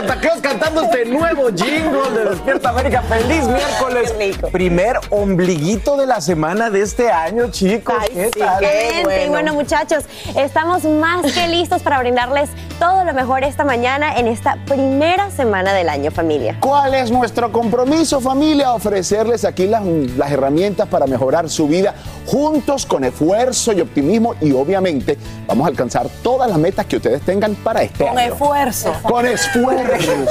[0.00, 3.02] Santa Claus cantando este nuevo jingle de Despierta América.
[3.02, 4.14] ¡Feliz miércoles!
[4.50, 7.96] Primer ombliguito de la semana de este año, chicos.
[8.10, 8.64] ¿Qué tal?
[8.64, 9.26] Excelente.
[9.26, 10.04] Y bueno, muchachos,
[10.34, 12.48] estamos más que listos para brindarles
[12.78, 16.56] todo lo mejor esta mañana en esta primera semana del año, familia.
[16.60, 18.72] ¿Cuál es nuestro compromiso, familia?
[18.72, 21.94] Ofrecerles aquí las, las herramientas para mejorar su vida
[22.24, 27.20] juntos con esfuerzo y optimismo y obviamente vamos a alcanzar todas las metas que ustedes
[27.22, 28.32] tengan para este Con año.
[28.32, 28.94] esfuerzo.
[29.02, 29.89] Con esfuerzo.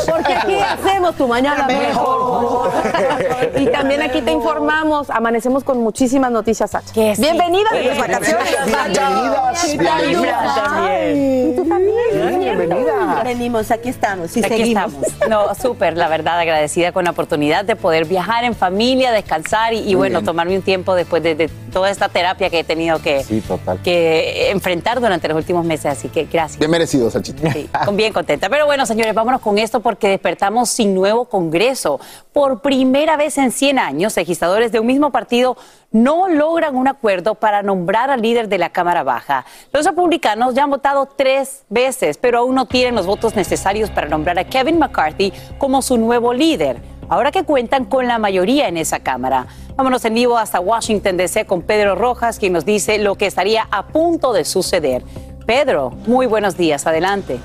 [0.09, 2.71] Porque aquí hacemos tu mañana mejor.
[3.57, 6.91] y también aquí te informamos, amanecemos con muchísimas noticias, Sacha.
[6.93, 8.49] Bienvenida de tus vacaciones.
[8.65, 11.15] Bienvenidas, bienvenidas.
[11.15, 12.39] ¿Y tú también?
[12.39, 13.21] Bienvenida.
[13.23, 14.35] Venimos, aquí estamos.
[14.35, 14.93] y Aquí seguimos.
[14.93, 15.29] estamos.
[15.29, 19.79] No, súper, la verdad, agradecida con la oportunidad de poder viajar en familia, descansar y,
[19.79, 20.25] y bueno, bien.
[20.25, 23.79] tomarme un tiempo después de, de toda esta terapia que he tenido que, Sí, total.
[23.81, 25.85] que enfrentar durante los últimos meses.
[25.87, 26.59] Así que gracias.
[26.59, 27.51] Bien merecido, Sachita.
[27.51, 28.49] Sí, bien contenta.
[28.49, 31.99] Pero bueno, señores, vámonos con esto porque despertamos sin nuevo Congreso.
[32.33, 35.57] Por primera vez en 100 años, legisladores de un mismo partido
[35.91, 39.45] no logran un acuerdo para nombrar al líder de la Cámara Baja.
[39.73, 44.07] Los republicanos ya han votado tres veces, pero aún no tienen los votos necesarios para
[44.07, 46.77] nombrar a Kevin McCarthy como su nuevo líder.
[47.09, 49.47] Ahora que cuentan con la mayoría en esa Cámara.
[49.75, 51.45] Vámonos en vivo hasta Washington, D.C.
[51.45, 55.03] con Pedro Rojas, quien nos dice lo que estaría a punto de suceder.
[55.47, 57.39] Pedro, muy buenos días, adelante.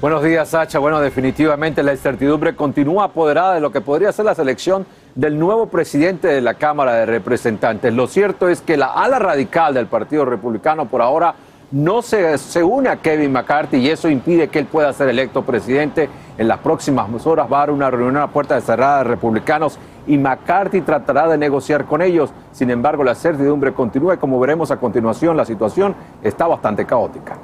[0.00, 0.80] Buenos días, Sacha.
[0.80, 4.84] Bueno, definitivamente la incertidumbre continúa apoderada de lo que podría ser la selección
[5.14, 7.94] del nuevo presidente de la Cámara de Representantes.
[7.94, 11.36] Lo cierto es que la ala radical del Partido Republicano por ahora
[11.72, 15.42] no se, se une a Kevin McCarthy y eso impide que él pueda ser electo
[15.42, 16.08] presidente.
[16.38, 20.18] En las próximas horas va a haber una reunión a puerta cerrada de republicanos y
[20.18, 22.30] McCarthy tratará de negociar con ellos.
[22.52, 27.36] Sin embargo, la certidumbre continúa y como veremos a continuación, la situación está bastante caótica.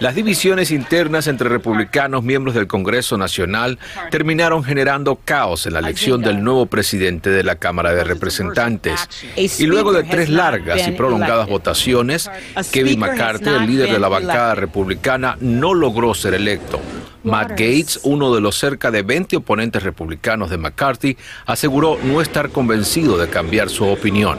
[0.00, 3.78] Las divisiones internas entre republicanos miembros del Congreso Nacional
[4.10, 9.08] terminaron generando caos en la elección del nuevo presidente de la Cámara de Representantes.
[9.36, 12.30] Y luego de tres largas y prolongadas votaciones,
[12.70, 16.80] Kevin McCarthy, el líder de la bancada republicana, no logró ser electo.
[17.24, 22.50] Matt Gates, uno de los cerca de 20 oponentes republicanos de McCarthy, aseguró no estar
[22.50, 24.38] convencido de cambiar su opinión.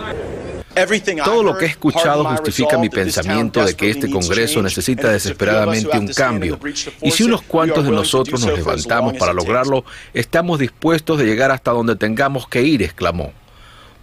[1.24, 6.08] Todo lo que he escuchado justifica mi pensamiento de que este Congreso necesita desesperadamente un
[6.08, 6.60] cambio.
[7.02, 9.84] Y si unos cuantos de nosotros nos levantamos para lograrlo,
[10.14, 13.34] estamos dispuestos de llegar hasta donde tengamos que ir, exclamó.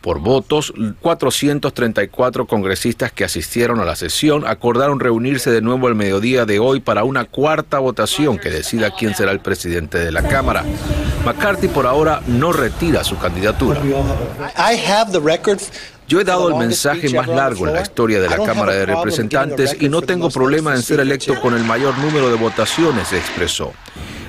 [0.06, 6.44] Por votos, 434 congresistas que asistieron a la sesión acordaron reunirse de nuevo al mediodía
[6.44, 10.64] de hoy para una cuarta votación que decida quién será el presidente de la Cámara.
[11.25, 13.81] McCarthy por ahora no retira su candidatura.
[16.08, 19.76] Yo he dado el mensaje más largo en la historia de la Cámara de Representantes
[19.80, 23.72] y no tengo problema en ser electo con el mayor número de votaciones, expresó.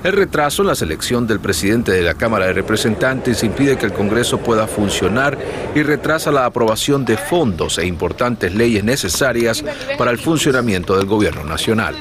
[0.04, 3.94] El retraso en la selección del presidente de la Cámara de Representantes impide que el
[3.94, 5.38] Congreso pueda funcionar
[5.76, 9.64] y retrasa la aprobación de fondos e importantes leyes necesarias
[9.98, 11.96] para el funcionamiento del gobierno nacional.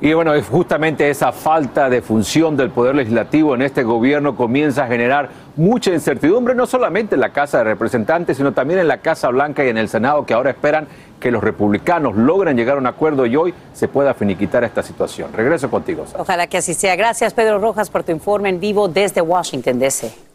[0.00, 4.84] Y bueno, es justamente esa falta de función del Poder Legislativo en este gobierno comienza
[4.84, 8.98] a generar mucha incertidumbre, no solamente en la Casa de Representantes, sino también en la
[8.98, 10.86] Casa Blanca y en el Senado, que ahora esperan
[11.18, 15.32] que los republicanos logren llegar a un acuerdo y hoy se pueda finiquitar esta situación.
[15.32, 16.04] Regreso contigo.
[16.16, 16.94] Ojalá que así sea.
[16.94, 20.27] Gracias, Pedro Rojas, por tu informe en vivo desde Washington, D.C.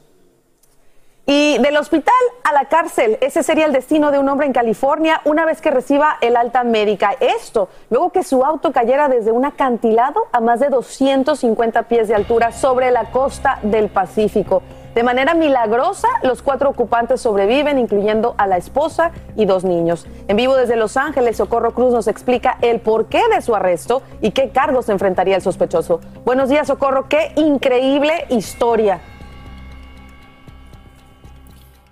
[1.25, 5.21] Y del hospital a la cárcel, ese sería el destino de un hombre en California
[5.23, 7.15] una vez que reciba el alta médica.
[7.21, 12.15] Esto, luego que su auto cayera desde un acantilado a más de 250 pies de
[12.15, 14.63] altura sobre la costa del Pacífico.
[14.95, 20.05] De manera milagrosa, los cuatro ocupantes sobreviven, incluyendo a la esposa y dos niños.
[20.27, 24.31] En vivo desde Los Ángeles, Socorro Cruz nos explica el porqué de su arresto y
[24.31, 26.01] qué cargos enfrentaría el sospechoso.
[26.25, 27.07] Buenos días, Socorro.
[27.07, 28.99] Qué increíble historia.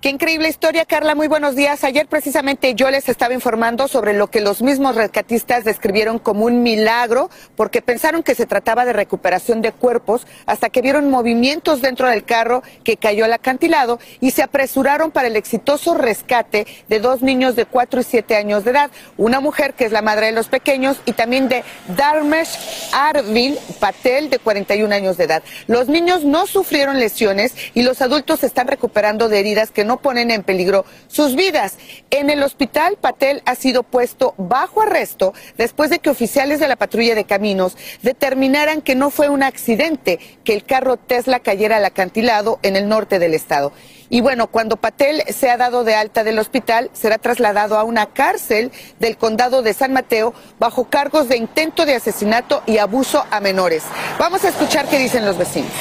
[0.01, 1.13] Qué increíble historia, Carla.
[1.13, 1.83] Muy buenos días.
[1.83, 6.63] Ayer precisamente yo les estaba informando sobre lo que los mismos rescatistas describieron como un
[6.63, 12.09] milagro, porque pensaron que se trataba de recuperación de cuerpos hasta que vieron movimientos dentro
[12.09, 17.21] del carro que cayó al acantilado y se apresuraron para el exitoso rescate de dos
[17.21, 20.31] niños de 4 y 7 años de edad, una mujer que es la madre de
[20.31, 21.63] los pequeños y también de
[21.95, 25.43] Dharmesh Arvind Patel de 41 años de edad.
[25.67, 30.31] Los niños no sufrieron lesiones y los adultos están recuperando de heridas que no ponen
[30.31, 31.73] en peligro sus vidas.
[32.11, 36.77] En el hospital, Patel ha sido puesto bajo arresto después de que oficiales de la
[36.77, 41.83] patrulla de caminos determinaran que no fue un accidente que el carro Tesla cayera al
[41.83, 43.73] acantilado en el norte del estado.
[44.09, 48.05] Y bueno, cuando Patel se ha dado de alta del hospital, será trasladado a una
[48.05, 48.71] cárcel
[49.01, 53.83] del condado de San Mateo bajo cargos de intento de asesinato y abuso a menores.
[54.17, 55.71] Vamos a escuchar qué dicen los vecinos.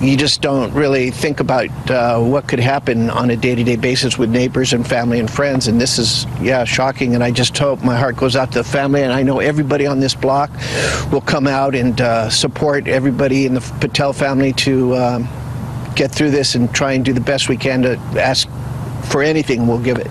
[0.00, 4.30] You just don't really think about uh, what could happen on a day-to-day basis with
[4.30, 5.68] neighbors and family and friends.
[5.68, 7.14] And this is yeah shocking.
[7.14, 9.02] And i just hope my heart goes out to the family.
[9.02, 10.50] And i know everybody on this block
[11.10, 15.28] will come out and uh, support everybody in the patel family to um,
[15.94, 18.48] get through this and try and do the best we can to ask
[19.10, 19.66] for anything.
[19.66, 20.10] We'll give it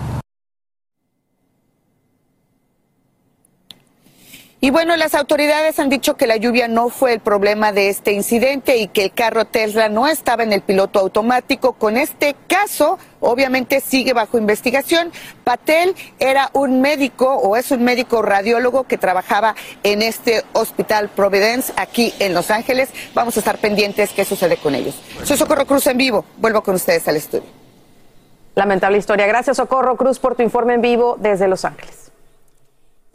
[4.66, 8.10] Y bueno, las autoridades han dicho que la lluvia no fue el problema de este
[8.10, 11.74] incidente y que el carro Tesla no estaba en el piloto automático.
[11.74, 15.12] Con este caso, obviamente sigue bajo investigación.
[15.44, 19.54] Patel era un médico o es un médico radiólogo que trabajaba
[19.84, 22.88] en este hospital Providence aquí en Los Ángeles.
[23.14, 25.00] Vamos a estar pendientes qué sucede con ellos.
[25.22, 26.24] Soy Socorro Cruz en vivo.
[26.38, 27.46] Vuelvo con ustedes al estudio.
[28.56, 29.28] Lamentable historia.
[29.28, 32.06] Gracias, Socorro Cruz, por tu informe en vivo desde Los Ángeles.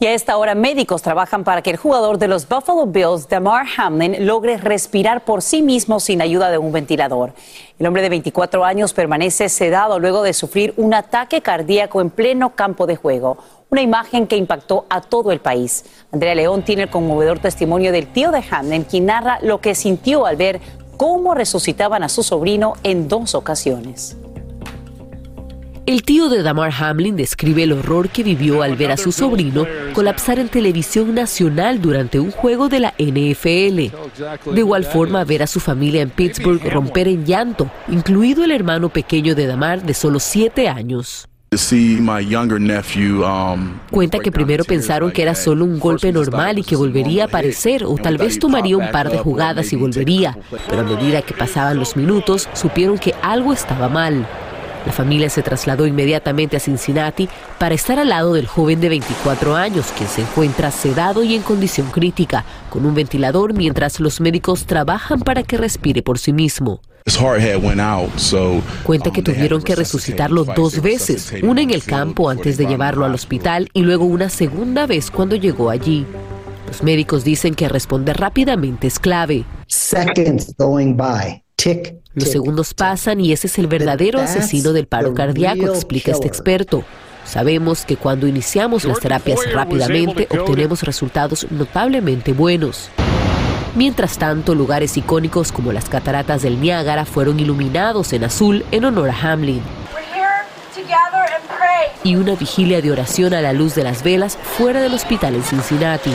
[0.02, 3.68] Y a esta hora médicos trabajan para que el jugador de los Buffalo Bills, Damar
[3.78, 7.36] Hamlin, logre respirar por sí mismo sin ayuda de un ventilador.
[7.78, 12.56] El hombre de 24 años permanece sedado luego de sufrir un ataque cardíaco en pleno
[12.56, 13.38] campo de juego.
[13.70, 15.86] Una imagen que impactó a todo el país.
[16.12, 20.26] Andrea León tiene el conmovedor testimonio del tío de Hamlin, quien narra lo que sintió
[20.26, 20.62] al ver
[20.98, 24.18] cómo resucitaban a su sobrino en dos ocasiones.
[25.88, 29.66] El tío de Damar Hamlin describe el horror que vivió al ver a su sobrino
[29.94, 34.52] colapsar en televisión nacional durante un juego de la NFL.
[34.52, 38.90] De igual forma, ver a su familia en Pittsburgh romper en llanto, incluido el hermano
[38.90, 41.28] pequeño de Damar de solo siete años.
[43.90, 47.84] Cuenta que primero pensaron que era solo un golpe normal y que volvería a aparecer
[47.84, 50.38] o tal vez tomaría un par de jugadas y volvería,
[50.70, 54.28] pero a medida que pasaban los minutos supieron que algo estaba mal.
[54.86, 59.56] La familia se trasladó inmediatamente a Cincinnati para estar al lado del joven de 24
[59.56, 64.66] años, quien se encuentra sedado y en condición crítica, con un ventilador mientras los médicos
[64.66, 66.82] trabajan para que respire por sí mismo.
[68.84, 73.14] Cuenta que tuvieron que resucitarlo dos veces, una en el campo antes de llevarlo al
[73.14, 76.06] hospital y luego una segunda vez cuando llegó allí.
[76.68, 79.46] Los médicos dicen que responder rápidamente es clave.
[82.14, 86.84] Los segundos pasan y ese es el verdadero asesino del paro cardíaco, explica este experto.
[87.26, 92.90] Sabemos que cuando iniciamos las terapias rápidamente obtenemos resultados notablemente buenos.
[93.76, 99.10] Mientras tanto, lugares icónicos como las cataratas del Niágara fueron iluminados en azul en honor
[99.10, 99.62] a Hamlin.
[102.04, 105.44] Y una vigilia de oración a la luz de las velas fuera del hospital en
[105.44, 106.12] Cincinnati.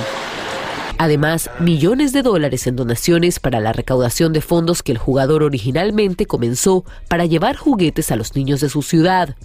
[0.98, 6.26] Además, millones de dólares en donaciones para la recaudación de fondos que el jugador originalmente
[6.26, 9.36] comenzó para llevar juguetes a los niños de su ciudad.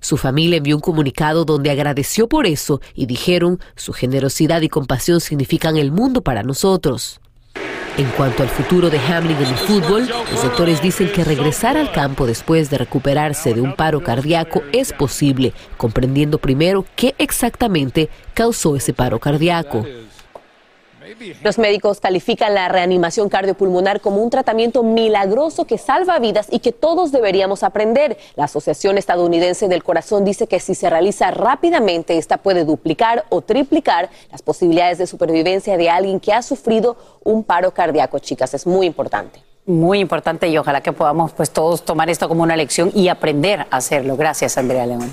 [0.00, 5.20] Su familia envió un comunicado donde agradeció por eso y dijeron, su generosidad y compasión
[5.20, 7.20] significan el mundo para nosotros.
[7.96, 11.92] En cuanto al futuro de Hamlin en el fútbol, los doctores dicen que regresar al
[11.92, 18.76] campo después de recuperarse de un paro cardíaco es posible, comprendiendo primero qué exactamente causó
[18.76, 19.86] ese paro cardíaco.
[21.42, 26.72] Los médicos califican la reanimación cardiopulmonar como un tratamiento milagroso que salva vidas y que
[26.72, 28.16] todos deberíamos aprender.
[28.36, 33.40] La Asociación Estadounidense del Corazón dice que si se realiza rápidamente, esta puede duplicar o
[33.40, 38.54] triplicar las posibilidades de supervivencia de alguien que ha sufrido un paro cardíaco, chicas.
[38.54, 39.42] Es muy importante.
[39.64, 43.60] Muy importante y ojalá que podamos pues todos tomar esto como una lección y aprender
[43.70, 44.16] a hacerlo.
[44.16, 45.12] Gracias, Andrea León.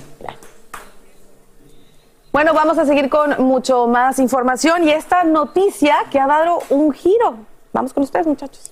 [2.31, 6.91] Bueno, vamos a seguir con mucho más información y esta noticia que ha dado un
[6.91, 7.37] giro.
[7.73, 8.71] Vamos con ustedes, muchachos.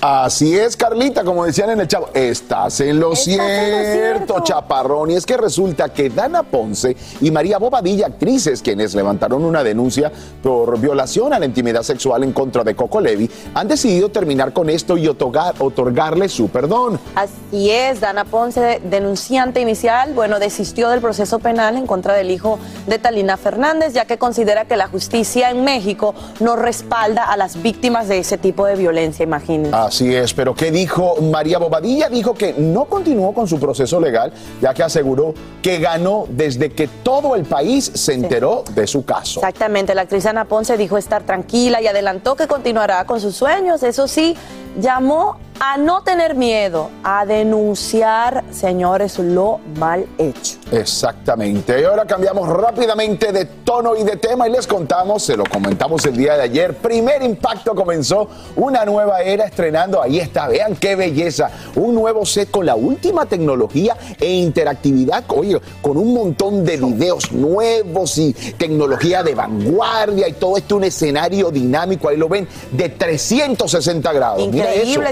[0.00, 5.10] Así es, Carlita, como decían en el chavo, estás en lo, cierto, chaparrón.
[5.10, 10.12] Y es que resulta que Dana Ponce y María Bobadilla, actrices quienes levantaron una denuncia
[10.40, 14.70] por violación a la intimidad sexual en contra de Coco Levi, han decidido terminar con
[14.70, 17.00] esto y otorgar, otorgarle su perdón.
[17.16, 22.60] Así es, Dana Ponce, denunciante inicial, bueno, desistió del proceso penal en contra del hijo
[22.86, 27.60] de Talina Fernández, ya que considera que la justicia en México no respalda a las
[27.62, 29.87] víctimas de ese tipo de violencia, imagínense.
[29.88, 32.10] Así es, pero ¿qué dijo María Bobadilla?
[32.10, 36.88] Dijo que no continuó con su proceso legal, ya que aseguró que ganó desde que
[37.02, 39.40] todo el país se enteró de su caso.
[39.40, 43.82] Exactamente, la actriz Ana Ponce dijo estar tranquila y adelantó que continuará con sus sueños.
[43.82, 44.36] Eso sí,
[44.80, 50.56] llamó a no tener miedo, a denunciar, señores, lo mal hecho.
[50.70, 51.80] Exactamente.
[51.80, 56.04] Y ahora cambiamos rápidamente de tono y de tema y les contamos, se lo comentamos
[56.06, 60.94] el día de ayer, primer impacto comenzó una nueva era estrenando, ahí está, vean qué
[60.94, 66.76] belleza, un nuevo set con la última tecnología e interactividad, oye, con un montón de
[66.76, 72.46] videos nuevos y tecnología de vanguardia y todo esto un escenario dinámico, ahí lo ven,
[72.70, 74.50] de 360 grados.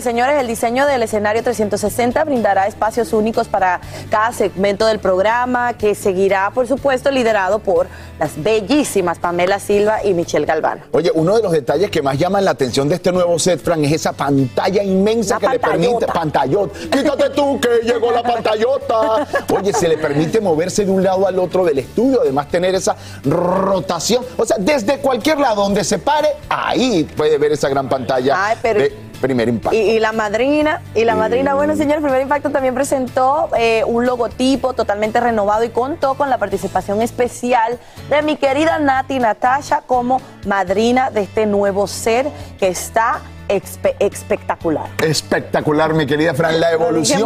[0.03, 5.95] Señores, el diseño del escenario 360 brindará espacios únicos para cada segmento del programa que
[5.95, 7.87] seguirá, por supuesto, liderado por
[8.19, 10.83] las bellísimas Pamela Silva y Michelle Galván.
[10.93, 13.85] Oye, uno de los detalles que más llaman la atención de este nuevo set, Fran,
[13.85, 16.07] es esa pantalla inmensa que le permite.
[16.07, 16.73] Pantallot.
[16.91, 19.27] Quítate tú que llegó la pantallota.
[19.55, 22.97] Oye, se le permite moverse de un lado al otro del estudio, además tener esa
[23.25, 24.25] rotación.
[24.37, 28.35] O sea, desde cualquier lado donde se pare, ahí puede ver esa gran pantalla.
[28.37, 28.81] Ay, pero...
[28.81, 29.77] de primer impacto.
[29.77, 34.07] Y, y, la madrina, y la madrina, bueno señor, primer impacto también presentó eh, un
[34.07, 40.21] logotipo totalmente renovado y contó con la participación especial de mi querida Nati Natasha como
[40.47, 44.87] madrina de este nuevo ser que está espectacular.
[45.03, 46.59] Espectacular, mi querida Fran.
[46.61, 47.23] La evolución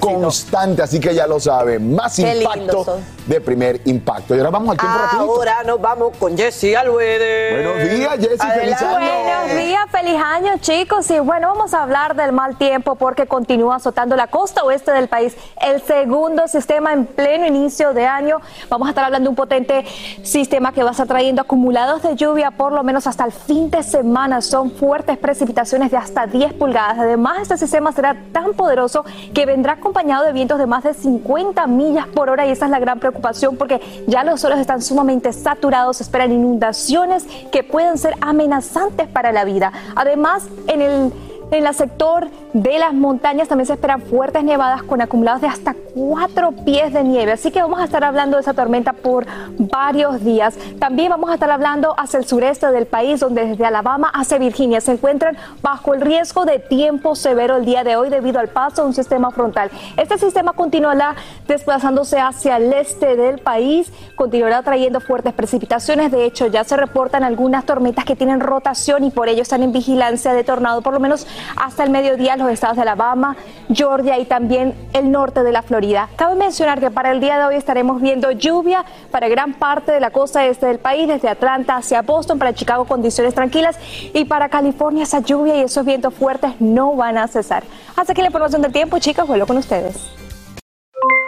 [0.00, 1.78] constante, así que ya lo sabe.
[1.78, 4.34] Más Qué impacto de primer impacto.
[4.34, 5.34] Y ahora vamos al tiempo rapidito.
[5.34, 7.62] Ahora nos vamos con Jessy Albuede.
[7.62, 8.46] Buenos días, Jessy.
[8.60, 8.98] Feliz año.
[8.98, 11.10] Buenos días, feliz año, chicos.
[11.10, 15.08] Y bueno, vamos a hablar del mal tiempo porque continúa azotando la costa oeste del
[15.08, 15.36] país.
[15.60, 18.40] El segundo sistema en pleno inicio de año.
[18.68, 19.84] Vamos a estar hablando de un potente
[20.22, 23.70] sistema que va a estar trayendo acumulados de lluvia por lo menos hasta el fin
[23.70, 24.40] de semana.
[24.42, 26.98] Son fuertes precipitaciones de hasta 10 pulgadas.
[26.98, 31.66] Además, este sistema será tan poderoso que vendrá acompañado de vientos de más de 50
[31.68, 35.32] millas por hora y esa es la gran preocupación porque ya los suelos están sumamente
[35.32, 39.72] saturados, esperan inundaciones que pueden ser amenazantes para la vida.
[39.94, 41.12] Además, en el
[41.58, 45.74] en el sector de las montañas también se esperan fuertes nevadas con acumulados de hasta
[45.94, 47.32] cuatro pies de nieve.
[47.32, 49.26] Así que vamos a estar hablando de esa tormenta por
[49.58, 50.54] varios días.
[50.78, 54.80] También vamos a estar hablando hacia el sureste del país, donde desde Alabama hacia Virginia
[54.80, 58.82] se encuentran bajo el riesgo de tiempo severo el día de hoy debido al paso
[58.82, 59.70] de un sistema frontal.
[59.96, 61.14] Este sistema continuará
[61.46, 66.10] desplazándose hacia el este del país, continuará trayendo fuertes precipitaciones.
[66.10, 69.72] De hecho, ya se reportan algunas tormentas que tienen rotación y por ello están en
[69.72, 73.36] vigilancia de tornado, por lo menos hasta el mediodía los estados de Alabama,
[73.72, 76.08] Georgia y también el norte de la Florida.
[76.16, 80.00] Cabe mencionar que para el día de hoy estaremos viendo lluvia para gran parte de
[80.00, 83.78] la costa este del país, desde Atlanta hacia Boston, para Chicago condiciones tranquilas
[84.12, 87.64] y para California esa lluvia y esos vientos fuertes no van a cesar.
[87.96, 90.10] Hasta que la información del tiempo, chicas, vuelvo con ustedes.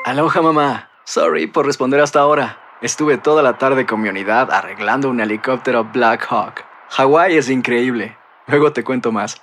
[0.05, 2.59] Aloha mamá, sorry por responder hasta ahora.
[2.83, 6.65] Estuve toda la tarde con mi unidad arreglando un helicóptero Black Hawk.
[6.91, 8.17] Hawái es increíble.
[8.47, 9.43] Luego te cuento más.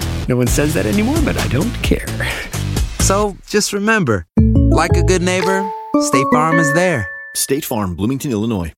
[0.31, 2.07] no one says that anymore, but I don't care.
[3.01, 4.25] So just remember,
[4.71, 5.69] like a good neighbor,
[5.99, 7.09] State Farm is there.
[7.35, 8.71] State Farm, Bloomington, Illinois.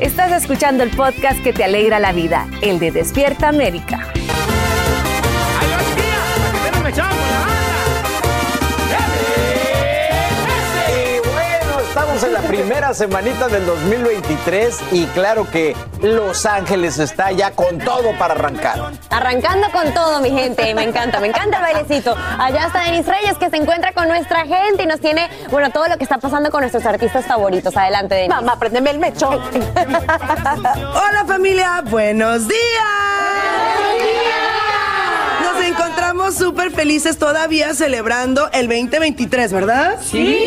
[0.00, 4.10] Estás escuchando el podcast que te alegra la vida, el de Despierta América.
[12.20, 17.78] Estamos en la primera semanita del 2023 y claro que Los Ángeles está ya con
[17.78, 18.92] todo para arrancar.
[19.10, 20.74] Arrancando con todo, mi gente.
[20.74, 22.14] Me encanta, me encanta el bailecito.
[22.38, 25.88] Allá está Denis Reyes, que se encuentra con nuestra gente y nos tiene, bueno, todo
[25.88, 27.76] lo que está pasando con nuestros artistas favoritos.
[27.76, 28.30] Adelante, Denis.
[28.30, 29.40] Mamá, préndeme el mechón.
[29.74, 32.60] Hola familia, buenos días.
[35.42, 39.98] Nos encontramos súper felices todavía celebrando el 2023, ¿verdad?
[40.02, 40.46] Sí.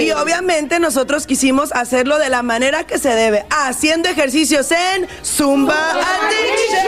[0.00, 5.92] Y obviamente nosotros quisimos hacerlo de la manera que se debe, haciendo ejercicios en Zumba
[5.92, 6.80] Addiction.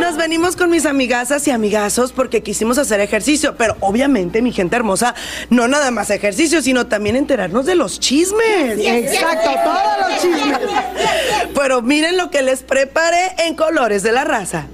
[0.00, 4.76] Nos venimos con mis amigasas y amigazos porque quisimos hacer ejercicio, pero obviamente, mi gente
[4.76, 5.14] hermosa,
[5.50, 8.78] no nada más ejercicio, sino también enterarnos de los chismes.
[8.78, 10.58] Exacto, todos los chismes.
[11.54, 14.66] Pero miren lo que les preparé en colores de la raza.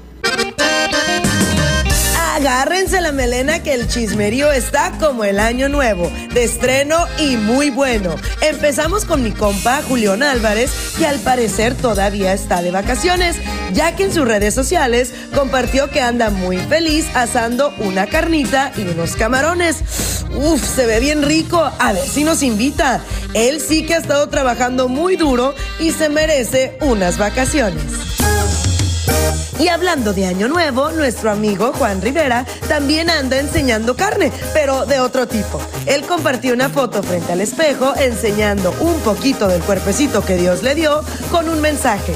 [2.37, 7.71] Agárrense la melena que el chismerío está como el año nuevo, de estreno y muy
[7.71, 8.14] bueno.
[8.43, 13.37] Empezamos con mi compa Julián Álvarez, que al parecer todavía está de vacaciones,
[13.73, 18.83] ya que en sus redes sociales compartió que anda muy feliz asando una carnita y
[18.83, 19.78] unos camarones.
[20.34, 23.00] Uf, se ve bien rico, a ver si nos invita.
[23.32, 28.25] Él sí que ha estado trabajando muy duro y se merece unas vacaciones.
[29.58, 35.00] Y hablando de Año Nuevo, nuestro amigo Juan Rivera también anda enseñando carne, pero de
[35.00, 35.60] otro tipo.
[35.86, 40.75] Él compartió una foto frente al espejo enseñando un poquito del cuerpecito que Dios le
[40.75, 42.12] dio con un mensaje.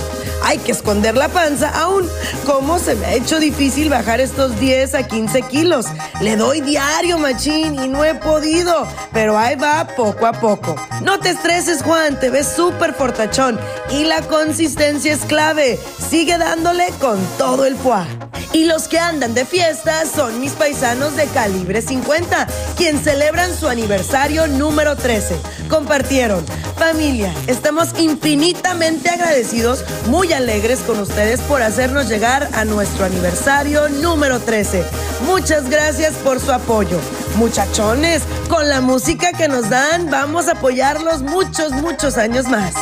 [0.51, 2.09] Hay que esconder la panza aún.
[2.45, 5.87] ¿Cómo se me ha hecho difícil bajar estos 10 a 15 kilos?
[6.21, 8.85] Le doy diario, machín, y no he podido.
[9.13, 10.75] Pero ahí va poco a poco.
[11.03, 13.61] No te estreses, Juan, te ves súper fortachón.
[13.93, 15.79] Y la consistencia es clave.
[16.11, 18.09] Sigue dándole con todo el poa.
[18.53, 23.69] Y los que andan de fiesta son mis paisanos de calibre 50, quien celebran su
[23.69, 25.37] aniversario número 13.
[25.69, 26.45] Compartieron.
[26.77, 34.41] Familia, estamos infinitamente agradecidos, muy alegres con ustedes por hacernos llegar a nuestro aniversario número
[34.41, 34.85] 13.
[35.27, 36.99] Muchas gracias por su apoyo.
[37.37, 42.73] Muchachones, con la música que nos dan, vamos a apoyarlos muchos, muchos años más.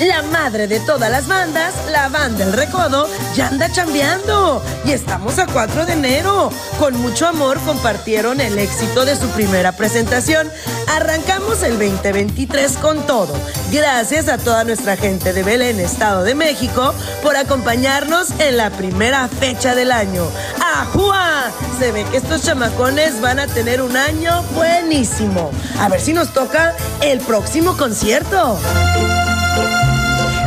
[0.00, 4.62] La madre de todas las bandas, la banda El Recodo, ya anda chambeando.
[4.84, 6.50] Y estamos a 4 de enero.
[6.78, 10.48] Con mucho amor compartieron el éxito de su primera presentación.
[10.88, 13.34] Arrancamos el 2023 con todo.
[13.72, 19.26] Gracias a toda nuestra gente de Belén, Estado de México, por acompañarnos en la primera
[19.26, 20.22] fecha del año.
[20.64, 21.50] ¡Ajua!
[21.80, 25.50] Se ve que estos chamacones van a tener un año buenísimo.
[25.80, 28.58] A ver si nos toca el próximo concierto.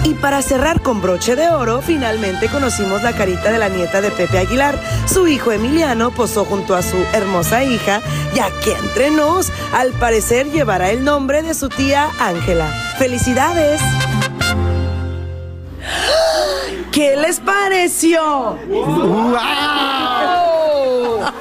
[0.04, 4.10] Y para cerrar con broche de oro, finalmente conocimos la carita de la nieta de
[4.10, 4.80] Pepe Aguilar.
[5.06, 8.02] Su hijo Emiliano posó junto a su hermosa hija,
[8.34, 12.68] ya que entre nos, al parecer llevará el nombre de su tía Ángela.
[12.98, 13.80] ¡Felicidades!
[16.92, 18.58] ¿Qué les pareció?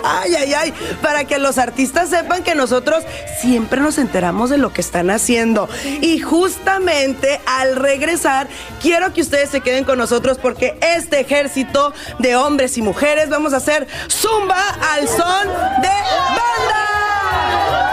[0.05, 3.05] Ay, ay, ay, para que los artistas sepan que nosotros
[3.41, 5.69] siempre nos enteramos de lo que están haciendo.
[6.01, 8.49] Y justamente al regresar,
[8.81, 13.53] quiero que ustedes se queden con nosotros porque este ejército de hombres y mujeres vamos
[13.53, 15.49] a hacer zumba al son
[15.83, 17.90] de banda.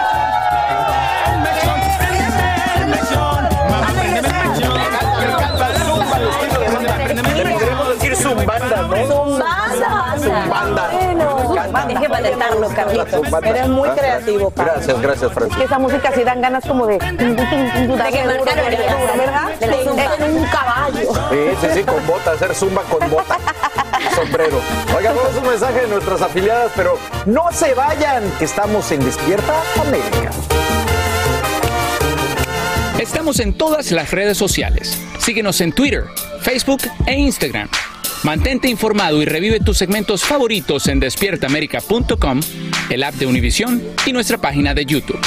[11.88, 13.44] Hay que patentarlo, Carlitos.
[13.44, 14.76] Eres muy creativo, Carlos.
[14.76, 15.58] Gracias, gracias, Es Francis.
[15.58, 16.98] que esa música sí dan ganas como de...
[16.98, 18.56] De que marcar
[19.18, 19.50] ¿verdad?
[19.60, 21.14] de un caballo.
[21.30, 23.38] Sí, sí, sí, con bota, hacer zumba con bota.
[24.16, 24.60] Sombrero.
[24.96, 29.54] Oigan, vamos un mensaje de nuestras afiliadas, pero no se vayan, que estamos en Despierta
[29.82, 30.32] América.
[33.00, 34.98] Estamos en todas las redes sociales.
[35.20, 36.06] Síguenos en Twitter,
[36.42, 37.70] Facebook e Instagram.
[38.24, 42.40] Mantente informado y revive tus segmentos favoritos en despiertaamerica.com,
[42.90, 45.20] el app de Univision y nuestra página de YouTube.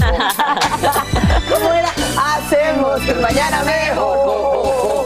[1.50, 1.92] ¿Cómo era?
[2.16, 4.99] Hacemos mañana mejor.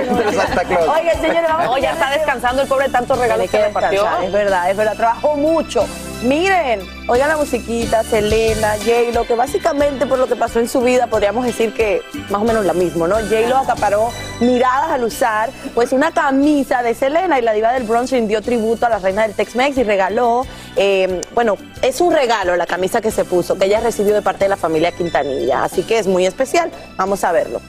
[0.00, 0.88] Entre Santa Claus.
[0.88, 4.06] Oye, señores, vamos No, ya está descansando el pobre tantos regalos que repartió.
[4.22, 4.96] Es verdad, es verdad.
[4.96, 5.86] Trabajó mucho.
[6.22, 11.06] Miren, oigan la musiquita, Selena, J-Lo, que básicamente por lo que pasó en su vida
[11.06, 13.16] podríamos decir que más o menos lo mismo, ¿no?
[13.16, 14.08] J-Lo acaparó
[14.40, 18.86] miradas al usar pues una camisa de Selena y la diva del Bronx rindió tributo
[18.86, 23.10] a la reina del Tex-Mex y regaló, eh, bueno, es un regalo la camisa que
[23.10, 26.24] se puso, que ella recibió de parte de la familia Quintanilla, así que es muy
[26.24, 26.70] especial.
[26.96, 27.60] Vamos a verlo.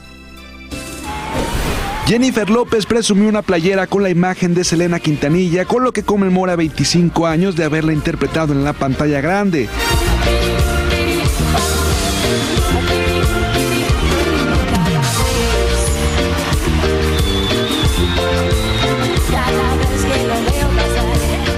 [2.08, 6.56] Jennifer López presumió una playera con la imagen de Selena Quintanilla, con lo que conmemora
[6.56, 9.68] 25 años de haberla interpretado en la pantalla grande.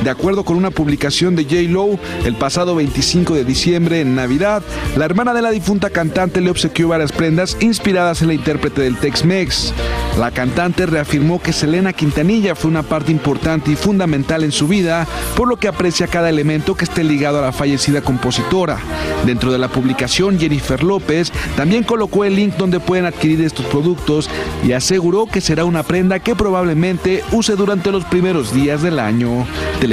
[0.07, 1.63] De acuerdo con una publicación de J.
[1.63, 4.63] Lo, el pasado 25 de diciembre, en Navidad,
[4.95, 8.95] la hermana de la difunta cantante le obsequió varias prendas inspiradas en la intérprete del
[8.95, 9.73] Tex-Mex.
[10.17, 15.05] La cantante reafirmó que Selena Quintanilla fue una parte importante y fundamental en su vida,
[15.35, 18.79] por lo que aprecia cada elemento que esté ligado a la fallecida compositora.
[19.25, 24.29] Dentro de la publicación, Jennifer López también colocó el link donde pueden adquirir estos productos
[24.65, 29.45] y aseguró que será una prenda que probablemente use durante los primeros días del año.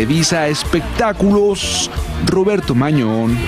[0.05, 1.91] Televisa Espectáculos,
[2.27, 3.39] Roberto Mañón.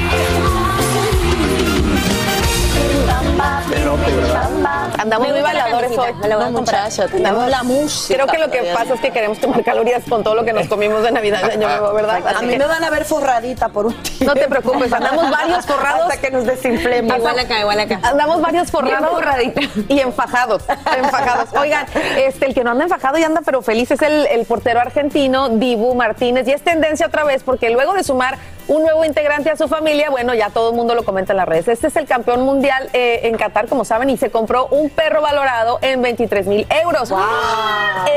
[5.06, 6.12] Andamos muy bailadores hoy.
[6.28, 8.14] No, muchacha, tenemos la música.
[8.14, 10.66] Creo que lo que pasa es que queremos tomar calorías con todo lo que nos
[10.66, 12.26] comimos de Navidad de Año Nuevo, ¿verdad?
[12.26, 16.10] A mí me van a ver forradita por un No te preocupes, andamos varios forrados.
[16.10, 17.18] Hasta que nos desinflemos.
[17.18, 18.00] Igual acá, igual acá.
[18.02, 19.10] Andamos varios forrados.
[19.10, 19.60] Forradita.
[19.88, 21.50] Y enfajados, enfajados.
[21.56, 24.80] Oigan, este, el que no anda enfajado y anda pero feliz es el, el portero
[24.80, 26.48] argentino Dibu Martínez.
[26.48, 30.10] Y es tendencia otra vez porque luego de sumar un nuevo integrante a su familia,
[30.10, 31.68] bueno, ya todo el mundo lo comenta en las redes.
[31.68, 35.22] Este es el campeón mundial eh, en Qatar, como saben, y se compró un perro
[35.22, 37.12] valorado en 23 mil euros.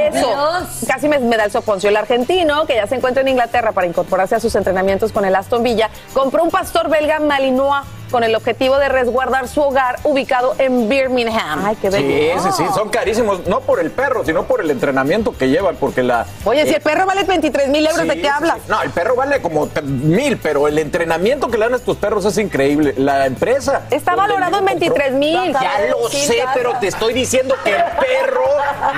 [0.04, 1.90] Eso casi me, me da el soponcio.
[1.90, 5.36] El argentino, que ya se encuentra en Inglaterra para incorporarse a sus entrenamientos con el
[5.36, 10.56] Aston Villa, compró un pastor belga Malinois con el objetivo de resguardar su hogar ubicado
[10.58, 11.66] en Birmingham.
[11.66, 15.36] Ay, qué Sí, sí, sí, son carísimos, no por el perro, sino por el entrenamiento
[15.36, 16.26] que llevan, porque la...
[16.46, 18.58] Oye, si eh, el perro vale 23 mil euros, ¿de qué hablas?
[18.58, 18.64] sí.
[18.68, 22.26] No, el perro vale como mil, pero el entrenamiento que le dan a estos perros
[22.26, 22.94] es increíble.
[22.98, 23.84] La empresa...
[23.90, 25.54] Está valorado en el niño 23 mil.
[25.54, 28.46] Ya lo sé, pero te estoy diciendo que el perro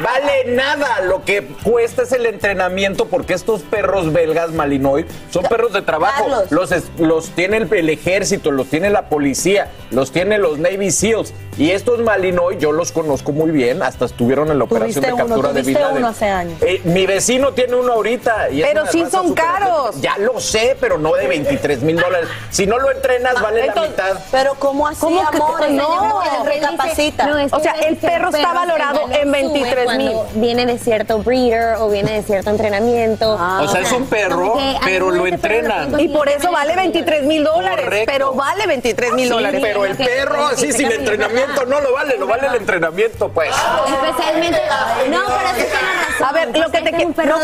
[0.01, 1.01] vale nada.
[1.01, 6.25] Lo que cuesta es el entrenamiento porque estos perros belgas Malinois son perros de trabajo.
[6.27, 6.51] Carlos.
[6.51, 11.33] Los, los tiene el, el ejército, los tiene la policía, los tiene los Navy SEALs.
[11.57, 13.83] Y estos Malinois yo los conozco muy bien.
[13.83, 15.97] Hasta estuvieron en la operación de uno, captura de Bin Laden.
[15.97, 16.57] uno hace años.
[16.61, 18.49] Eh, mi vecino tiene uno ahorita.
[18.51, 19.99] y Pero sí son caros.
[19.99, 22.29] Ya lo sé, pero no de 23 mil dólares.
[22.51, 24.23] Si no lo entrenas, vale entonces- la mitad.
[24.31, 25.69] Pero ¿cómo así, ¿Cómo que- amor?
[25.71, 27.27] no, recapacita.
[27.27, 30.11] No, es O sea, el perro está valorado en valor sube 23 mil.
[30.35, 33.33] Viene de cierto breeder o viene de cierto entrenamiento.
[33.33, 35.99] O sea, es un perro, pero lo perros entrenan.
[35.99, 38.03] Y por eso vale 23 mil dólares.
[38.05, 39.59] Pero vale 23 mil Sí, dólares.
[39.63, 43.49] pero el perro así sin entrenamiento no lo vale, lo vale el entrenamiento, pues.
[43.49, 44.61] Especialmente.
[45.09, 46.27] No, pero sí tiene razón.
[46.27, 47.37] A ver, lo que te perro no,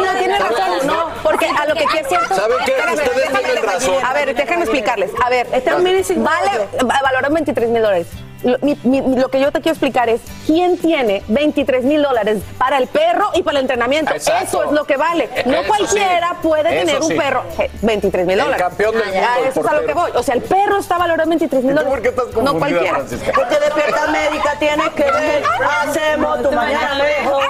[0.00, 2.34] no, tiene razón, no, porque a lo que cierto.
[2.34, 2.72] ¿Saben qué?
[2.94, 3.94] Ustedes tienen razón.
[4.04, 5.10] A ver, déjenme explicarles.
[5.24, 5.70] A ver, este
[6.16, 8.06] vale, va- valorado en 23 mil dólares.
[8.44, 12.42] Lo, mi- mi- lo que yo te quiero explicar es quién tiene 23 mil dólares
[12.58, 14.12] para el perro y para el entrenamiento.
[14.14, 14.44] Exacto.
[14.44, 15.28] Eso es lo que vale.
[15.46, 16.36] No Eso cualquiera sí.
[16.42, 17.14] puede Eso tener un sí.
[17.14, 17.42] perro.
[17.58, 18.62] eh, 23 mil El dólares.
[18.66, 20.10] campeón del Ah, mundo, el Eso es a lo que voy.
[20.14, 21.90] O sea, el perro está valorado en 23 mil ¿Y tú dólares.
[21.90, 22.94] por qué estás confundida, no cualquiera.
[22.94, 23.32] Francisca?
[23.34, 25.42] Porque Despierta América tiene que ver.
[25.82, 27.44] Hacemos tu mañana mejor.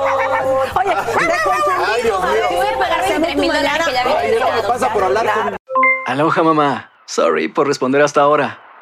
[0.77, 0.95] Oye,
[2.03, 2.47] Dios mío.
[2.53, 4.69] Voy a pagar 23 mil dólares que ya había Ay, eso me quedado.
[4.69, 5.57] pasa por hablar con...
[6.07, 6.91] Aloha mamá.
[7.07, 8.61] Sorry por responder hasta ahora.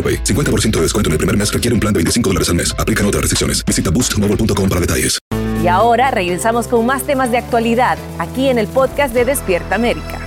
[0.00, 0.24] AroPay.
[0.24, 2.74] 50% de descuento en el primer mes requiere un plan de 25 dólares al mes.
[2.78, 3.62] Aplican otras restricciones.
[3.66, 5.18] Visita boostmobile.com para detalles.
[5.62, 10.18] Y ahora regresamos con más temas de actualidad aquí en el podcast de Despierta América.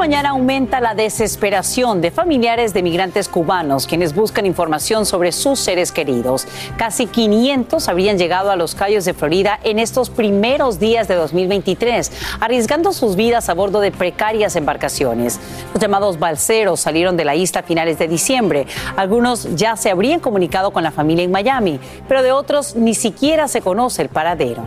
[0.00, 5.92] Mañana aumenta la desesperación de familiares de migrantes cubanos quienes buscan información sobre sus seres
[5.92, 6.48] queridos.
[6.78, 12.12] Casi 500 habrían llegado a los Cayos de Florida en estos primeros días de 2023,
[12.40, 15.38] arriesgando sus vidas a bordo de precarias embarcaciones.
[15.74, 18.66] Los llamados balseros salieron de la isla a finales de diciembre.
[18.96, 23.48] Algunos ya se habrían comunicado con la familia en Miami, pero de otros ni siquiera
[23.48, 24.64] se conoce el paradero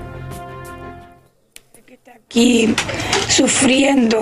[2.34, 2.76] aquí
[3.28, 4.22] sufriendo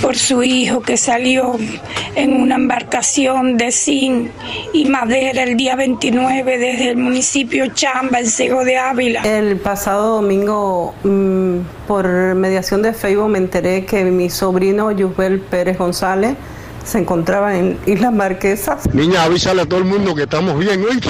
[0.00, 1.56] por su hijo que salió
[2.14, 4.30] en una embarcación de zinc
[4.72, 9.22] y madera el día 29 desde el municipio Chamba, en Sego de Ávila.
[9.22, 15.78] El pasado domingo, mm, por mediación de Facebook, me enteré que mi sobrino Yusbel Pérez
[15.78, 16.36] González
[16.84, 18.92] se encontraba en Islas Marquesas.
[18.94, 21.00] Niña, avísale a todo el mundo que estamos bien hoy.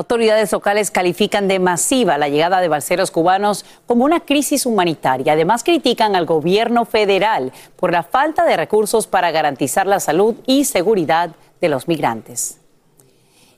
[0.00, 5.34] Autoridades locales califican de masiva la llegada de balseros cubanos como una crisis humanitaria.
[5.34, 10.64] Además, critican al gobierno federal por la falta de recursos para garantizar la salud y
[10.64, 12.59] seguridad de los migrantes.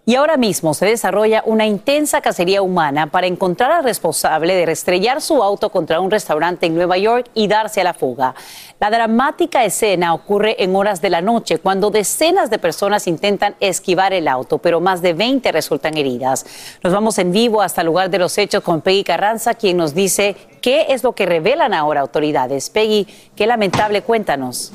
[0.04, 5.20] Y ahora mismo se desarrolla una intensa cacería humana para encontrar al responsable de restrellar
[5.20, 8.34] su auto contra un restaurante en Nueva York y darse a la fuga.
[8.80, 14.12] La dramática escena ocurre en horas de la noche cuando decenas de personas intentan esquivar
[14.12, 16.46] el auto, pero más de 20 resultan heridas.
[16.82, 19.94] Nos vamos en vivo hasta el lugar de los hechos con Peggy Carranza, quien nos
[19.94, 22.70] dice qué es lo que revelan ahora autoridades.
[22.70, 24.72] Peggy, qué lamentable, cuéntanos.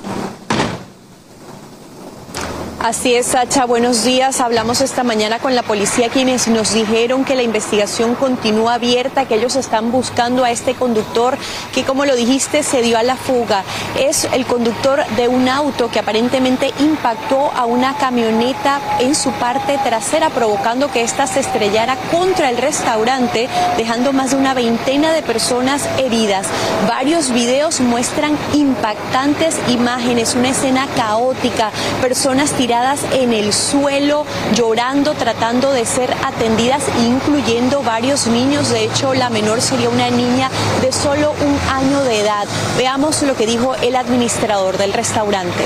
[2.79, 3.65] Así es, Sacha.
[3.65, 4.39] Buenos días.
[4.39, 9.33] Hablamos esta mañana con la policía quienes nos dijeron que la investigación continúa abierta, que
[9.33, 11.35] ellos están buscando a este conductor
[11.73, 13.63] que, como lo dijiste, se dio a la fuga.
[13.97, 19.79] Es el conductor de un auto que aparentemente impactó a una camioneta en su parte
[19.83, 25.23] trasera, provocando que ésta se estrellara contra el restaurante, dejando más de una veintena de
[25.23, 26.45] personas heridas.
[26.87, 35.71] Varios videos muestran impactantes imágenes, una escena caótica, personas tiradas en el suelo, llorando, tratando
[35.71, 38.69] de ser atendidas, incluyendo varios niños.
[38.69, 40.49] De hecho, la menor sería una niña
[40.81, 42.45] de solo un año de edad.
[42.77, 45.63] Veamos lo que dijo el administrador del restaurante.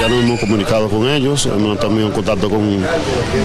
[0.00, 2.82] Ya nos hemos comunicado con ellos, hemos también en contacto con,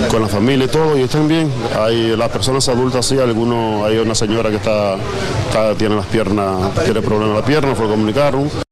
[0.10, 1.52] con, la familia y todo, y están bien.
[1.78, 4.96] Hay las personas adultas, sí, algunos, hay una señora que está,
[5.50, 8.65] está tiene las piernas, tiene problemas en la pierna, fue comunicaron.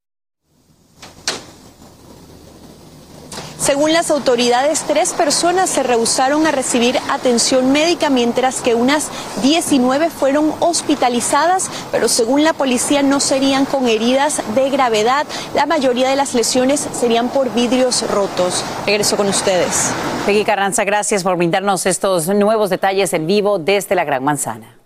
[3.74, 9.08] Según las autoridades, tres personas se rehusaron a recibir atención médica, mientras que unas
[9.42, 15.26] 19 fueron hospitalizadas, pero según la policía no serían con heridas de gravedad.
[15.56, 18.62] La mayoría de las lesiones serían por vidrios rotos.
[18.86, 19.90] Regreso con ustedes.
[20.24, 24.83] Peggy Carranza, gracias por brindarnos estos nuevos detalles en vivo desde la Gran Manzana.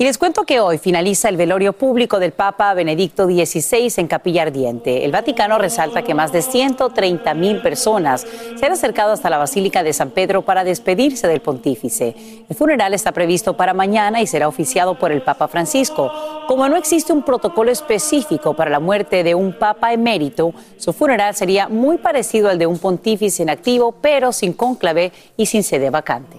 [0.00, 4.42] Y les cuento que hoy finaliza el velorio público del Papa Benedicto XVI en Capilla
[4.42, 5.04] Ardiente.
[5.04, 9.82] El Vaticano resalta que más de 130 mil personas se han acercado hasta la Basílica
[9.82, 12.14] de San Pedro para despedirse del pontífice.
[12.48, 16.12] El funeral está previsto para mañana y será oficiado por el Papa Francisco.
[16.46, 21.34] Como no existe un protocolo específico para la muerte de un Papa emérito, su funeral
[21.34, 25.90] sería muy parecido al de un pontífice en activo, pero sin cónclave y sin sede
[25.90, 26.36] vacante.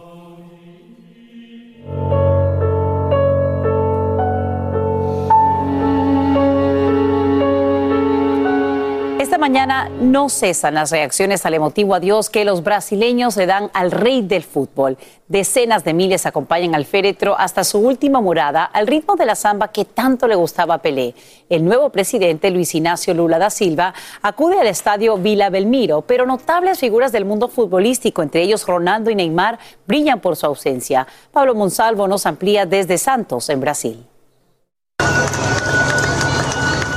[9.39, 14.21] Mañana no cesan las reacciones al emotivo adiós que los brasileños le dan al rey
[14.21, 14.97] del fútbol.
[15.27, 19.69] Decenas de miles acompañan al féretro hasta su última morada al ritmo de la samba
[19.69, 21.15] que tanto le gustaba a Pelé.
[21.49, 26.77] El nuevo presidente Luis Ignacio Lula da Silva acude al estadio Vila Belmiro, pero notables
[26.79, 31.07] figuras del mundo futbolístico, entre ellos Ronaldo y Neymar, brillan por su ausencia.
[31.31, 34.05] Pablo Monsalvo nos amplía desde Santos, en Brasil.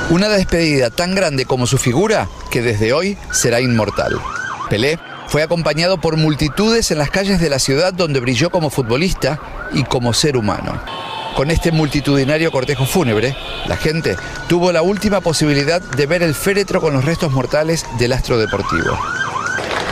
[0.09, 4.19] Una despedida tan grande como su figura que desde hoy será inmortal.
[4.69, 9.39] Pelé fue acompañado por multitudes en las calles de la ciudad donde brilló como futbolista
[9.71, 10.79] y como ser humano.
[11.35, 13.35] Con este multitudinario cortejo fúnebre,
[13.65, 14.15] la gente
[14.47, 18.99] tuvo la última posibilidad de ver el féretro con los restos mortales del astro deportivo.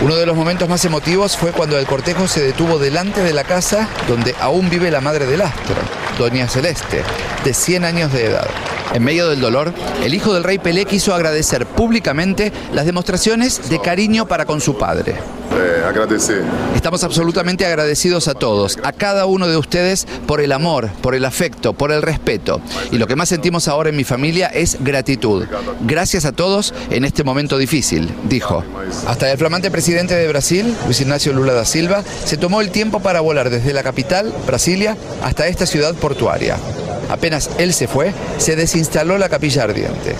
[0.01, 3.43] Uno de los momentos más emotivos fue cuando el cortejo se detuvo delante de la
[3.43, 5.75] casa donde aún vive la madre del astro,
[6.19, 7.01] Doña Celeste,
[7.43, 8.47] de 100 años de edad.
[8.93, 9.73] En medio del dolor,
[10.03, 14.77] el hijo del rey Pelé quiso agradecer públicamente las demostraciones de cariño para con su
[14.77, 15.15] padre.
[15.53, 16.43] Eh, agradecer.
[16.75, 21.25] Estamos absolutamente agradecidos a todos, a cada uno de ustedes por el amor, por el
[21.25, 22.61] afecto, por el respeto.
[22.91, 25.45] Y lo que más sentimos ahora en mi familia es gratitud.
[25.81, 28.63] Gracias a todos en este momento difícil, dijo.
[29.07, 33.01] Hasta el flamante presidente de Brasil, Luis Ignacio Lula da Silva, se tomó el tiempo
[33.01, 36.57] para volar desde la capital, Brasilia, hasta esta ciudad portuaria.
[37.09, 40.15] Apenas él se fue, se desinstaló la capilla ardiente.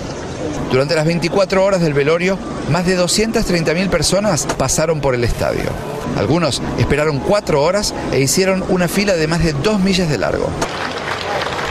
[0.71, 2.39] Durante las 24 horas del velorio,
[2.71, 5.69] más de 230.000 personas pasaron por el estadio.
[6.17, 10.49] Algunos esperaron cuatro horas e hicieron una fila de más de dos millas de largo.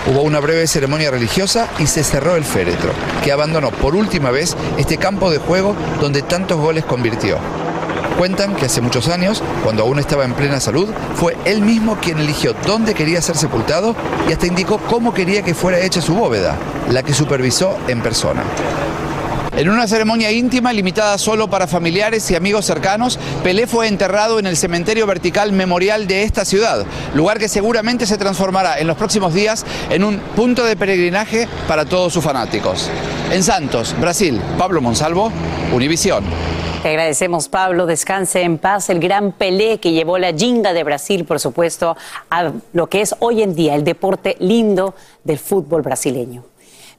[0.06, 2.90] Hubo una breve ceremonia religiosa y se cerró el féretro,
[3.24, 7.38] que abandonó por última vez este campo de juego donde tantos goles convirtió.
[8.20, 12.18] Cuentan que hace muchos años, cuando aún estaba en plena salud, fue él mismo quien
[12.18, 13.96] eligió dónde quería ser sepultado
[14.28, 16.54] y hasta indicó cómo quería que fuera hecha su bóveda,
[16.90, 18.42] la que supervisó en persona.
[19.56, 24.44] En una ceremonia íntima limitada solo para familiares y amigos cercanos, Pelé fue enterrado en
[24.44, 29.32] el cementerio vertical memorial de esta ciudad, lugar que seguramente se transformará en los próximos
[29.32, 32.90] días en un punto de peregrinaje para todos sus fanáticos.
[33.32, 35.32] En Santos, Brasil, Pablo Monsalvo,
[35.72, 36.59] Univisión.
[36.82, 37.84] Te agradecemos, Pablo.
[37.84, 38.88] Descanse en paz.
[38.88, 41.94] El gran Pelé que llevó la jinga de Brasil, por supuesto,
[42.30, 46.42] a lo que es hoy en día el deporte lindo del fútbol brasileño.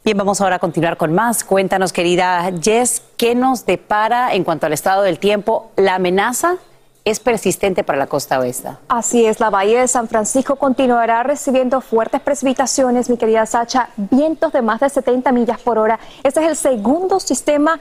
[0.05, 1.43] Bien, vamos ahora a continuar con más.
[1.43, 5.71] Cuéntanos, querida Jess, ¿qué nos depara en cuanto al estado del tiempo?
[5.75, 6.57] La amenaza
[7.03, 8.69] es persistente para la costa oeste.
[8.87, 14.53] Así es, la bahía de San Francisco continuará recibiendo fuertes precipitaciones, mi querida Sacha, vientos
[14.53, 15.99] de más de 70 millas por hora.
[16.23, 17.79] Este es el segundo sistema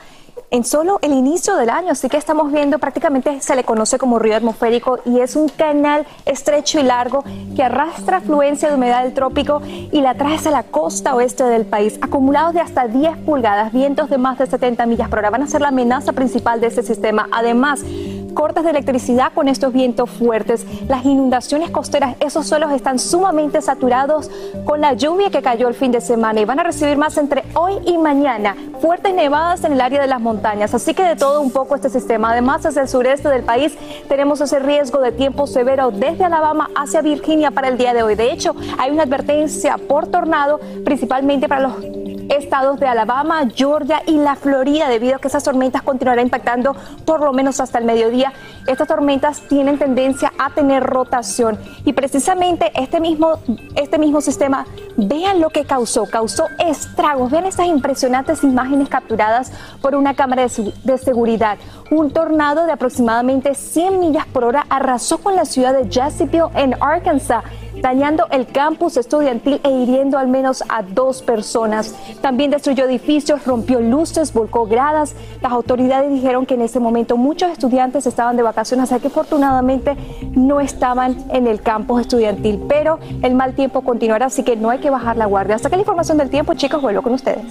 [0.51, 4.19] en solo el inicio del año, así que estamos viendo prácticamente se le conoce como
[4.19, 7.23] río atmosférico y es un canal estrecho y largo
[7.55, 11.67] que arrastra afluencia de humedad del trópico y la trae hacia la costa oeste del
[11.67, 11.99] país.
[12.03, 15.47] Acumulados de hasta 10 pulgadas, vientos de más de 70 millas por hora van a
[15.47, 17.29] ser la amenaza principal de este sistema.
[17.31, 17.85] Además,
[18.31, 24.31] cortes de electricidad con estos vientos fuertes, las inundaciones costeras, esos suelos están sumamente saturados
[24.65, 27.45] con la lluvia que cayó el fin de semana y van a recibir más entre
[27.55, 31.41] hoy y mañana fuertes nevadas en el área de las montañas, así que de todo
[31.41, 32.31] un poco este sistema.
[32.33, 33.77] Además, hacia el sureste del país
[34.09, 38.15] tenemos ese riesgo de tiempo severo desde Alabama hacia Virginia para el día de hoy.
[38.15, 41.75] De hecho, hay una advertencia por tornado, principalmente para los
[42.31, 47.21] estados de Alabama, Georgia y la Florida, debido a que esas tormentas continuarán impactando por
[47.21, 48.33] lo menos hasta el mediodía.
[48.67, 53.41] Estas tormentas tienen tendencia a tener rotación y precisamente este mismo,
[53.75, 54.67] este mismo sistema,
[55.09, 60.99] vean lo que causó, causó estragos, vean esas impresionantes imágenes capturadas por una cámara de,
[60.99, 61.59] seguridad.
[61.91, 66.75] Un tornado de aproximadamente 100 millas por hora arrasó con la ciudad de Jesseville en
[66.81, 67.45] Arkansas
[67.77, 71.95] dañando el campus estudiantil e hiriendo al menos a dos personas.
[72.21, 75.15] También destruyó edificios, rompió luces, volcó gradas.
[75.41, 79.97] Las autoridades dijeron que en ese momento muchos estudiantes estaban de vacaciones, así que afortunadamente
[80.35, 82.63] no estaban en el campus estudiantil.
[82.69, 85.57] Pero el mal tiempo continuará, así que no hay que bajar la guardia.
[85.57, 87.45] Hasta que la información del tiempo, chicos, vuelvo con ustedes.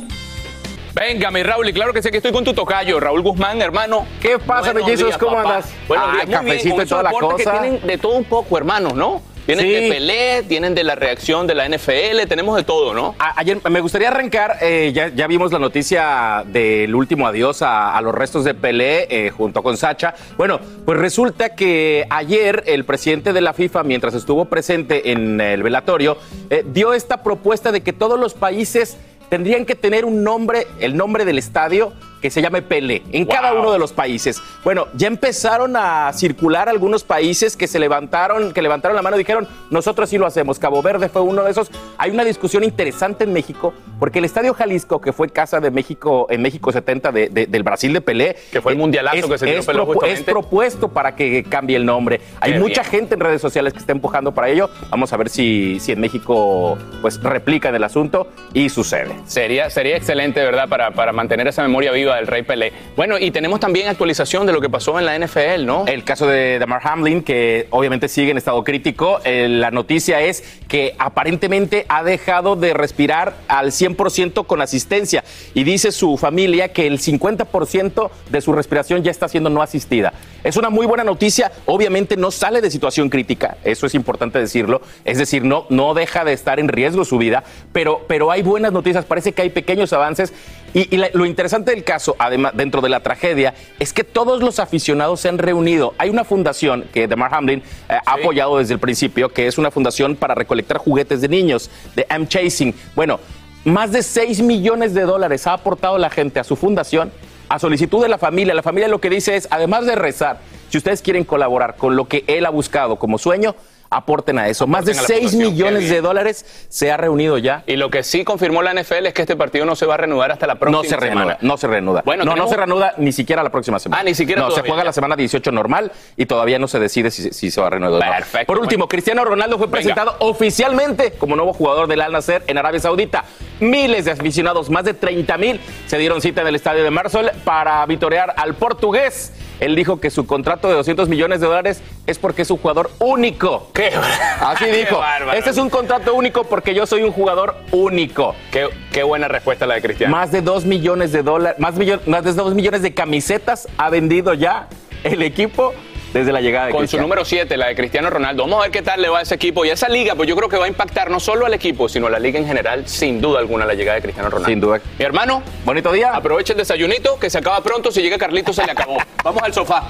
[0.93, 4.05] Venga, mi Raúl, y claro que sé que estoy con tu tocayo, Raúl Guzmán, hermano.
[4.19, 5.17] ¿Qué pasa, bellezos?
[5.17, 5.71] ¿Cómo andas?
[5.87, 7.35] Bueno, Ah, cafecito y toda la cosa.
[7.37, 9.21] Que tienen de todo un poco, hermanos, ¿no?
[9.55, 9.71] Tienen Sí.
[9.71, 13.15] de Pelé, tienen de la reacción de la NFL, tenemos de todo, ¿no?
[13.17, 17.97] A- Ayer me gustaría arrancar, eh, ya, ya vimos la noticia del último adiós a,
[17.97, 20.13] a los restos de Pelé eh, junto con Sacha.
[20.37, 25.63] Bueno, pues resulta que ayer el presidente de la FIFA, mientras estuvo presente en el
[25.63, 26.17] velatorio,
[26.51, 28.97] eh, dio esta propuesta de que todos los países
[29.29, 33.53] tendrían que tener un nombre, el nombre del estadio que se llame Pelé, en cada
[33.53, 34.41] uno de los países.
[34.63, 39.19] Bueno, ya empezaron a circular algunos países que se levantaron, que levantaron la mano y
[39.19, 40.59] dijeron, nosotros sí lo hacemos.
[40.59, 41.71] Cabo Verde fue uno de esos.
[41.97, 46.27] Hay una discusión interesante en México, porque el Estadio Jalisco, que fue casa de México,
[46.29, 49.45] en México 70 de- de- del Brasil de Pelé, Que fue el mundialazo que se
[49.45, 50.19] dio es, Pelé justamente.
[50.21, 52.19] es propuesto para que cambie el nombre.
[52.41, 52.91] Hay Qué mucha bien.
[52.91, 54.69] gente en redes sociales que está empujando para ello.
[54.89, 59.15] Vamos a ver si, si en México pues replican el asunto y sucede.
[59.25, 60.67] Sería, sería excelente, ¿verdad?
[60.67, 62.08] Para, para mantener esa memoria viva.
[62.15, 62.73] Del Rey Pelé.
[62.95, 65.85] Bueno, y tenemos también actualización de lo que pasó en la NFL, ¿no?
[65.87, 69.19] El caso de Damar Hamlin, que obviamente sigue en estado crítico.
[69.23, 75.23] Eh, la noticia es que aparentemente ha dejado de respirar al 100% con asistencia.
[75.53, 80.13] Y dice su familia que el 50% de su respiración ya está siendo no asistida.
[80.43, 81.51] Es una muy buena noticia.
[81.65, 84.81] Obviamente no sale de situación crítica, eso es importante decirlo.
[85.05, 87.43] Es decir, no, no deja de estar en riesgo su vida,
[87.73, 89.05] pero, pero hay buenas noticias.
[89.05, 90.33] Parece que hay pequeños avances.
[90.73, 94.41] Y, y la- lo interesante del caso, además, dentro de la tragedia, es que todos
[94.41, 95.93] los aficionados se han reunido.
[95.97, 97.59] Hay una fundación que Demar Hamlin
[97.89, 101.69] eh, ha apoyado desde el principio, que es una fundación para recolectar juguetes de niños,
[101.95, 102.73] de M Chasing.
[102.95, 103.19] Bueno,
[103.65, 107.11] más de 6 millones de dólares ha aportado la gente a su fundación
[107.49, 108.53] a solicitud de la familia.
[108.53, 110.39] La familia lo que dice es, además de rezar,
[110.69, 113.55] si ustedes quieren colaborar con lo que él ha buscado como sueño,
[113.89, 114.67] aporten a eso.
[114.67, 117.63] Más de Aporten a la 6 fundación, qué millones de dólares se ha reunido ya.
[117.65, 119.97] Y lo que sí confirmó la NFL es que este partido no se va a
[119.97, 121.37] reanudar hasta la próxima No se reanuda, semana.
[121.41, 122.01] no se reanuda.
[122.05, 124.01] Bueno, no, no se reanuda ni siquiera la próxima semana.
[124.01, 127.11] Ah, ni siquiera No, se juega la semana 18 normal y todavía no se decide
[127.11, 128.09] si, si se va a reanudar.
[128.15, 128.89] Perfecto, Por último, bueno.
[128.89, 133.25] Cristiano Ronaldo fue presentado oficialmente como nuevo jugador del Al Nassr en Arabia Saudita.
[133.59, 137.31] Miles de aficionados, más de 30 mil, se dieron cita en el estadio de Marsol
[137.43, 139.31] para vitorear al portugués.
[139.59, 142.91] Él dijo que su contrato de 200 millones de dólares es porque es un jugador
[142.99, 143.69] único.
[143.73, 143.91] ¿Qué?
[144.39, 144.99] Así Qué dijo.
[144.99, 145.37] bárbaro.
[145.37, 148.35] Este es un contrato único porque yo soy un jugador único.
[148.51, 150.15] Qué, qué buena respuesta la de Cristiano.
[150.15, 151.75] Más de 2 millones de dólares, más,
[152.07, 154.67] más de 2 millones de camisetas ha vendido ya
[155.03, 155.73] el equipo
[156.13, 158.43] desde la llegada de Con su número 7, la de Cristiano Ronaldo.
[158.43, 160.27] Vamos a ver qué tal le va a ese equipo y a esa liga, pues
[160.27, 162.47] yo creo que va a impactar no solo al equipo, sino a la liga en
[162.47, 164.49] general, sin duda alguna, la llegada de Cristiano Ronaldo.
[164.49, 164.81] Sin duda.
[164.97, 166.11] Mi hermano, Bonito día.
[166.13, 167.91] aprovecha el desayunito que se acaba pronto.
[167.91, 168.97] Si llega Carlito, se le acabó.
[169.23, 169.83] Vamos al sofá.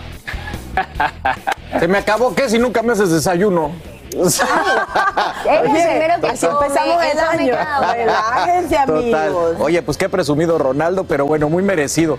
[1.80, 3.72] ¿Se me acabó qué si nunca me haces desayuno?
[4.12, 7.56] Es lo primero que así come, empezamos el año.
[7.94, 9.56] Relájense, amigos.
[9.60, 12.18] Oye, pues qué presumido Ronaldo, pero bueno, muy merecido.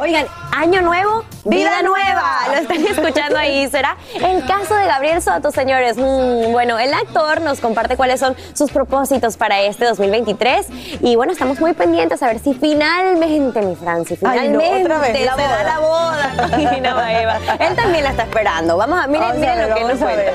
[0.00, 2.46] Oigan, año nuevo, vida nueva.
[2.48, 3.96] Lo están escuchando ahí, ¿será?
[4.14, 5.96] El caso de Gabriel Soto, señores.
[5.96, 10.66] Mm, bueno, el actor nos comparte cuáles son sus propósitos para este 2023.
[11.00, 14.98] Y bueno, estamos muy pendientes a ver si finalmente, mi Franci, Ay, no, finalmente otra
[14.98, 16.32] vez, la se da la boda.
[16.76, 17.38] Y no, Eva.
[17.58, 18.76] Él también la está esperando.
[18.76, 20.32] Vamos a, miren, miren lo que él nos cuenta.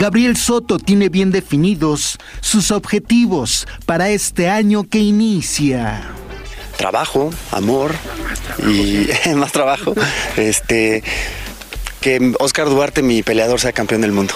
[0.00, 6.00] Gabriel Soto tiene bien definidos sus objetivos para este año que inicia.
[6.78, 7.94] trabajo, amor
[8.66, 9.92] y más trabajo.
[10.38, 11.04] Este
[12.00, 14.32] que Oscar Duarte, mi peleador, sea campeón del mundo.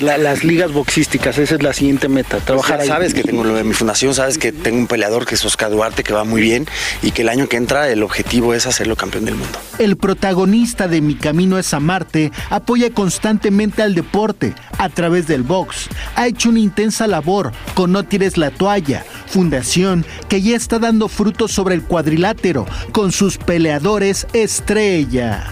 [0.00, 3.64] La- las ligas boxísticas, esa es la siguiente meta, trabajar sabes que tengo lo de
[3.64, 6.66] mi fundación, sabes que tengo un peleador que es Oscar Duarte, que va muy bien
[7.02, 9.58] y que el año que entra el objetivo es hacerlo campeón del mundo.
[9.78, 15.88] El protagonista de Mi Camino es Amarte apoya constantemente al deporte a través del box.
[16.14, 21.08] Ha hecho una intensa labor con No Tires la Toalla, fundación que ya está dando
[21.08, 25.46] frutos sobre el cuadrilátero con sus peleadores estrella.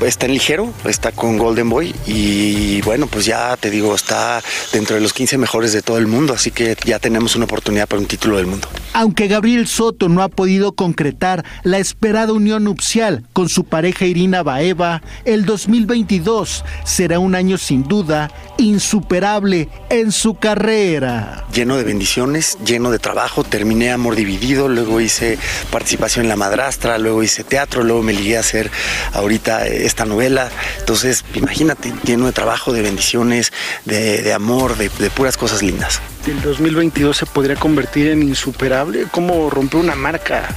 [0.00, 4.94] Está en ligero, está con Golden Boy y bueno, pues ya te digo, está dentro
[4.94, 8.00] de los 15 mejores de todo el mundo, así que ya tenemos una oportunidad para
[8.00, 8.68] un título del mundo.
[8.92, 14.42] Aunque Gabriel Soto no ha podido concretar la esperada unión nupcial con su pareja Irina
[14.42, 21.44] Baeva, el 2022 será un año sin duda insuperable en su carrera.
[21.52, 23.44] lleno de bendiciones, lleno de trabajo.
[23.44, 25.38] Terminé Amor Dividido, luego hice
[25.70, 28.70] participación en La Madrastra, luego hice teatro, luego me ligué a hacer
[29.12, 30.48] ahorita esta novela.
[30.78, 33.52] Entonces, imagínate, lleno de trabajo, de bendiciones,
[33.84, 36.00] de, de amor, de, de puras cosas lindas.
[36.26, 39.06] El 2022 se podría convertir en insuperable.
[39.10, 40.48] ¿Cómo romper una marca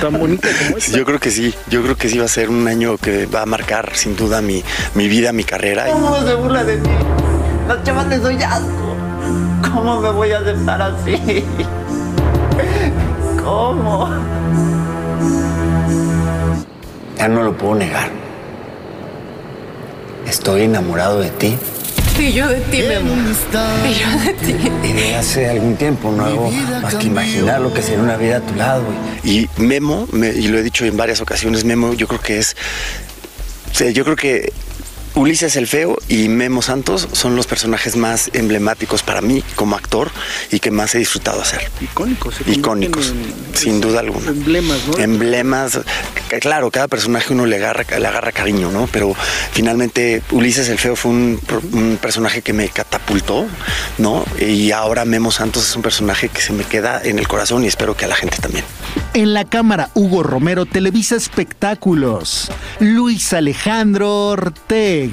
[0.00, 0.96] tan bonita como esta?
[0.96, 3.42] Yo creo que sí, yo creo que sí va a ser un año que va
[3.42, 4.62] a marcar sin duda mi,
[4.94, 5.86] mi vida, mi carrera.
[5.86, 6.88] ¿Cómo se burla de mí?
[7.66, 8.96] Las chavas les doy asco.
[9.72, 11.16] ¿Cómo me voy a aceptar así?
[13.42, 14.08] ¿Cómo?
[17.18, 18.25] Ya no lo puedo negar.
[20.26, 21.56] Estoy enamorado de ti.
[22.18, 23.18] Y yo de ti, mi amor.
[23.18, 24.56] Y yo de ti.
[24.88, 26.50] Y de hace algún tiempo no hago
[26.82, 28.82] más que imaginar lo que sería una vida a tu lado.
[29.22, 32.56] Y Memo, me- y lo he dicho en varias ocasiones, Memo yo creo que es...
[33.70, 34.52] o sea, yo creo que
[35.16, 40.10] Ulises el Feo y Memo Santos son los personajes más emblemáticos para mí como actor
[40.52, 41.70] y que más he disfrutado hacer.
[41.80, 42.36] Icónicos.
[42.46, 44.28] Icónicos, en sin duda alguna.
[44.28, 44.98] Emblemas, ¿no?
[44.98, 45.80] Emblemas,
[46.28, 48.90] que claro, cada personaje uno le agarra, le agarra cariño, ¿no?
[48.92, 49.16] Pero
[49.52, 51.40] finalmente Ulises el Feo fue un,
[51.72, 53.46] un personaje que me catapultó,
[53.96, 54.22] ¿no?
[54.38, 57.68] Y ahora Memo Santos es un personaje que se me queda en el corazón y
[57.68, 58.66] espero que a la gente también.
[59.14, 62.50] En la cámara Hugo Romero Televisa Espectáculos.
[62.80, 65.05] Luis Alejandro Ortega.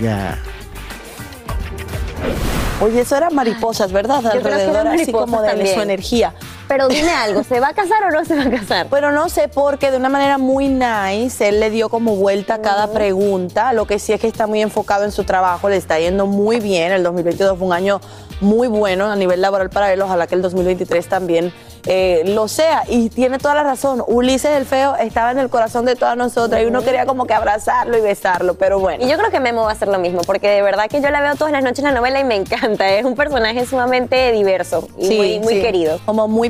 [2.82, 4.22] Oye, eso eran mariposas, ¿verdad?
[4.24, 6.34] Yo creo que Alrededor, así como de su energía.
[6.74, 8.88] Pero dime algo, ¿se va a casar o no se va a casar?
[8.90, 12.62] Pero no sé porque de una manera muy nice, él le dio como vuelta a
[12.64, 13.74] cada pregunta.
[13.74, 16.60] Lo que sí es que está muy enfocado en su trabajo, le está yendo muy
[16.60, 16.92] bien.
[16.92, 18.02] El 2022 fue un año
[18.42, 20.02] muy bueno a nivel laboral para él.
[20.02, 21.54] Ojalá que el 2023 también
[21.86, 22.84] eh, lo sea.
[22.88, 24.04] Y tiene toda la razón.
[24.08, 27.34] Ulises el Feo estaba en el corazón de todas nosotras y uno quería como que
[27.34, 29.06] abrazarlo y besarlo, pero bueno.
[29.06, 31.10] Y yo creo que Memo va a hacer lo mismo, porque de verdad que yo
[31.12, 32.90] la veo todas las noches en la novela y me encanta.
[32.90, 35.62] Es un personaje sumamente diverso y Sí, muy, muy sí.
[35.62, 36.00] querido.
[36.06, 36.50] Como muy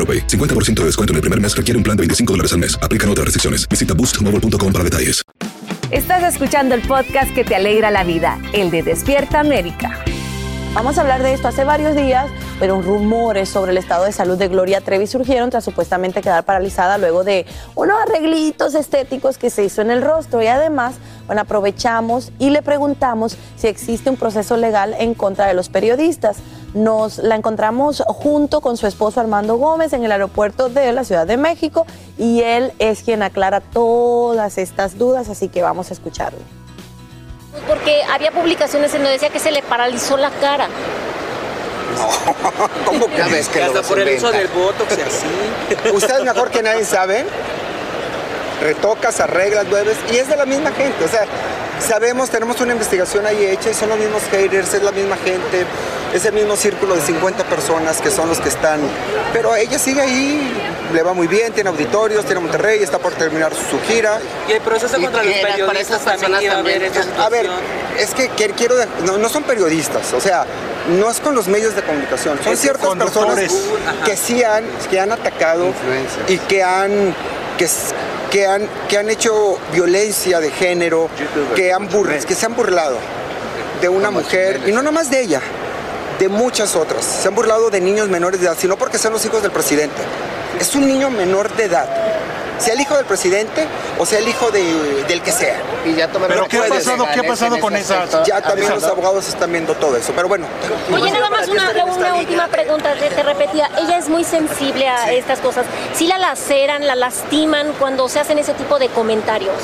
[0.01, 0.25] AroPay.
[0.25, 2.75] 50% de descuento en el primer mes requiere un plan de 25 dólares al mes.
[2.81, 3.69] Aplican otras restricciones.
[3.69, 5.21] Visita boostmobile.com para detalles.
[5.91, 10.01] Estás escuchando el podcast que te alegra la vida, el de Despierta América.
[10.73, 14.37] Vamos a hablar de esto hace varios días, pero rumores sobre el estado de salud
[14.37, 17.45] de Gloria Trevi surgieron tras supuestamente quedar paralizada luego de
[17.75, 20.41] unos arreglitos estéticos que se hizo en el rostro.
[20.41, 20.95] Y además,
[21.27, 26.37] bueno, aprovechamos y le preguntamos si existe un proceso legal en contra de los periodistas.
[26.73, 31.27] Nos la encontramos junto con su esposo Armando Gómez en el aeropuerto de la Ciudad
[31.27, 31.85] de México
[32.17, 36.60] y él es quien aclara todas estas dudas, así que vamos a escucharlo.
[37.67, 40.67] Porque había publicaciones en donde decía que se le paralizó la cara.
[42.85, 45.89] ¿Cómo que ves que hasta lo por el uso del botox y así.
[45.93, 47.25] Ustedes mejor que nadie saben.
[48.61, 51.03] Retocas, arreglas, mueves y es de la misma gente.
[51.03, 51.25] O sea,
[51.81, 55.65] sabemos, tenemos una investigación ahí hecha y son los mismos haters, es la misma gente,
[56.13, 58.79] es el mismo círculo de 50 personas que son los que están.
[59.33, 60.51] Pero ella sigue ahí,
[60.93, 64.19] le va muy bien, tiene auditorios, tiene Monterrey, está por terminar su gira.
[64.47, 66.53] Y el proceso ¿Y contra los era para periodistas esas también personas
[67.17, 67.31] a también?
[67.31, 67.49] ver,
[67.99, 68.75] es que, que quiero,
[69.05, 70.45] no, no son periodistas, o sea,
[70.99, 73.51] no es con los medios de comunicación, son Es ciertas personas
[74.05, 75.73] que sí han, que han atacado
[76.27, 77.15] y que han,
[77.57, 77.67] que,
[78.31, 81.09] que han, que han hecho violencia de género,
[81.55, 82.97] que, han bur- que se han burlado
[83.81, 85.41] de una mujer, y no nomás de ella,
[86.17, 87.03] de muchas otras.
[87.03, 90.01] Se han burlado de niños menores de edad, sino porque sean los hijos del presidente.
[90.59, 91.89] Es un niño menor de edad.
[92.61, 95.57] Sea el hijo del presidente o sea el hijo de- del que sea.
[95.85, 99.27] Y ya Pero ¿qué ha pasado- qué ha pasado con esas- Ya también los abogados
[99.27, 100.13] están viendo todo eso.
[100.15, 100.45] Pero bueno.
[100.93, 105.11] Oye, nada más una, una última pregunta, te, te repetía, ella es muy sensible a
[105.11, 105.65] estas cosas.
[105.93, 109.55] ¿Sí la laceran, la lastiman cuando se hacen ese tipo de comentarios?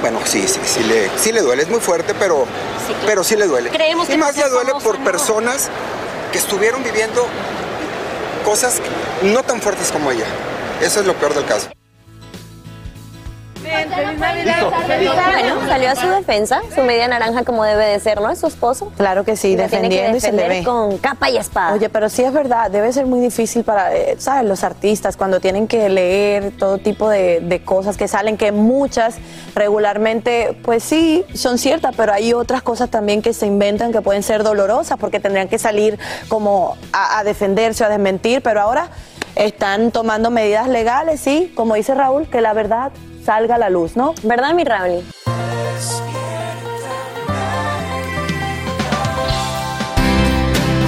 [0.00, 1.62] Bueno, sí, sí, sí le, sí le duele.
[1.62, 2.46] Es muy fuerte, pero
[2.86, 3.70] sí, pero sí le duele.
[3.70, 5.04] Creemos y que más por ser le duele famosa, por ¿no?
[5.04, 5.68] personas
[6.32, 7.26] que estuvieron viviendo
[8.44, 8.80] cosas
[9.22, 10.26] no tan fuertes como ella.
[10.80, 11.68] Eso es lo peor del caso.
[13.84, 18.30] Bueno, salió a su defensa, su media naranja como debe de ser, ¿no?
[18.30, 18.92] Es su esposo.
[18.96, 20.64] Claro que sí, Y tiene que defendiendo y se le defender ve.
[20.64, 21.74] con capa y espada.
[21.74, 24.44] Oye, pero sí es verdad, debe ser muy difícil para, eh, ¿sabes?
[24.48, 29.16] Los artistas cuando tienen que leer todo tipo de, de cosas que salen, que muchas
[29.54, 34.22] regularmente, pues sí, son ciertas, pero hay otras cosas también que se inventan que pueden
[34.22, 35.98] ser dolorosas porque tendrían que salir
[36.28, 38.88] como a, a defenderse o a desmentir, pero ahora
[39.34, 42.90] están tomando medidas legales, sí, como dice Raúl, que la verdad
[43.26, 44.14] salga a la luz, ¿no?
[44.22, 45.02] ¿Verdad, mi Raúl?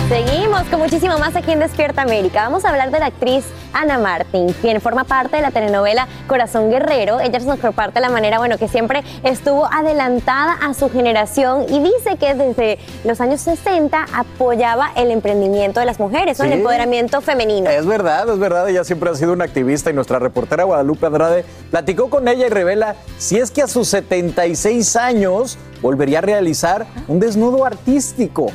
[0.09, 2.41] Seguimos con muchísimo más aquí en Despierta América.
[2.41, 3.45] Vamos a hablar de la actriz
[3.75, 7.21] Ana Martín, quien forma parte de la telenovela Corazón Guerrero.
[7.21, 12.17] Ella nos comparte la manera, bueno, que siempre estuvo adelantada a su generación y dice
[12.19, 16.47] que desde los años 60 apoyaba el emprendimiento de las mujeres, ¿no?
[16.47, 17.69] el empoderamiento femenino.
[17.69, 21.45] Es verdad, es verdad, ella siempre ha sido una activista y nuestra reportera Guadalupe Andrade
[21.71, 26.87] platicó con ella y revela si es que a sus 76 años volvería a realizar
[27.09, 28.51] un desnudo artístico.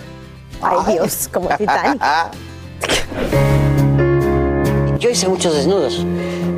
[0.63, 2.01] Ay, Dios, como Titanic.
[4.99, 6.05] Yo hice muchos desnudos,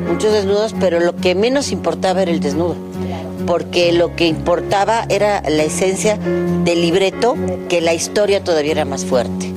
[0.08, 2.76] muchos desnudos, pero lo que menos importaba era el desnudo,
[3.44, 7.34] porque lo que importaba era la esencia del libreto,
[7.68, 9.52] que la historia todavía era más fuerte.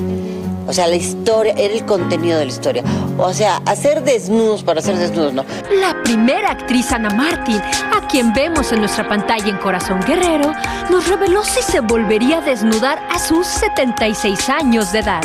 [0.69, 2.83] O sea, la historia, era el contenido de la historia.
[3.17, 5.43] O sea, hacer desnudos para hacer desnudos, no.
[5.79, 7.61] La primera actriz Ana Martín,
[7.95, 10.51] a quien vemos en nuestra pantalla en Corazón Guerrero,
[10.89, 15.21] nos reveló si se volvería a desnudar a sus 76 años de edad.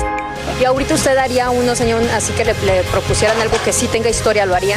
[0.61, 4.11] ¿Y ahorita usted haría uno, señor, así que le, le propusieran algo que sí tenga
[4.11, 4.77] historia, lo haría?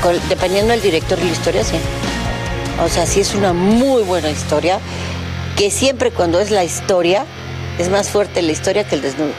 [0.00, 1.74] Con- dependiendo del director y la historia, sí.
[2.84, 4.78] O sea, sí es una muy buena historia,
[5.56, 7.24] que siempre cuando es la historia,
[7.76, 9.32] es más fuerte la historia que el desnudo.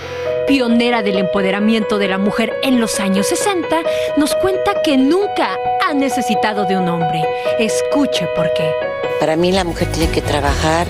[0.51, 3.83] Pionera del empoderamiento de la mujer en los años 60,
[4.17, 7.23] nos cuenta que nunca ha necesitado de un hombre.
[7.57, 8.69] Escuche por qué.
[9.17, 10.87] Para mí la mujer tiene que trabajar,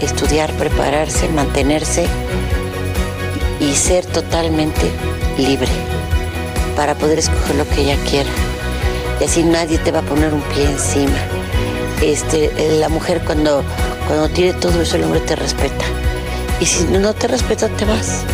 [0.00, 2.06] estudiar, prepararse, mantenerse
[3.58, 4.88] y ser totalmente
[5.38, 5.72] libre
[6.76, 8.30] para poder escoger lo que ella quiera.
[9.20, 11.18] Y así nadie te va a poner un pie encima.
[12.00, 13.64] Este, la mujer cuando,
[14.06, 15.84] cuando tiene todo eso, el hombre te respeta.
[16.60, 18.24] Y si no te respeta, te vas.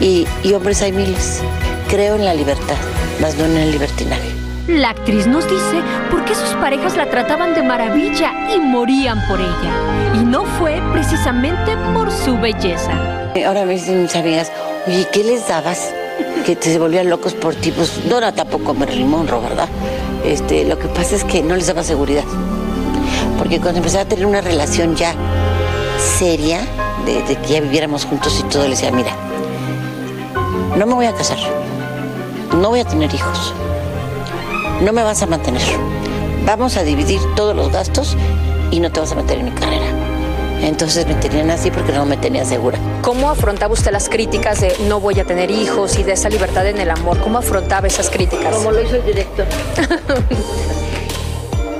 [0.00, 1.42] Y, y hombres hay miles.
[1.88, 2.76] Creo en la libertad,
[3.20, 4.30] más no en el libertinaje.
[4.66, 9.40] La actriz nos dice por qué sus parejas la trataban de maravilla y morían por
[9.40, 10.14] ella.
[10.14, 12.92] Y no fue precisamente por su belleza.
[13.46, 14.52] Ahora me dicen mis amigas,
[14.86, 15.90] oye, ¿qué les dabas?
[16.46, 17.72] Que te se volvían locos por ti.
[17.72, 19.68] Pues no era tampoco Marilyn Monroe, ¿verdad?
[20.24, 22.24] Este, lo que pasa es que no les daba seguridad.
[23.38, 25.14] Porque cuando empezaba a tener una relación ya
[26.18, 26.60] seria,
[27.04, 29.16] de, de que ya viviéramos juntos y todo, les decía, mira,
[30.76, 31.38] no me voy a casar,
[32.56, 33.52] no voy a tener hijos,
[34.82, 35.62] no me vas a mantener,
[36.46, 38.16] vamos a dividir todos los gastos
[38.70, 39.86] y no te vas a meter en mi carrera.
[40.62, 42.78] Entonces me tenían así porque no me tenían segura.
[43.02, 46.66] ¿Cómo afrontaba usted las críticas de no voy a tener hijos y de esa libertad
[46.66, 47.18] en el amor?
[47.20, 48.54] ¿Cómo afrontaba esas críticas?
[48.54, 49.46] Como lo hizo el director.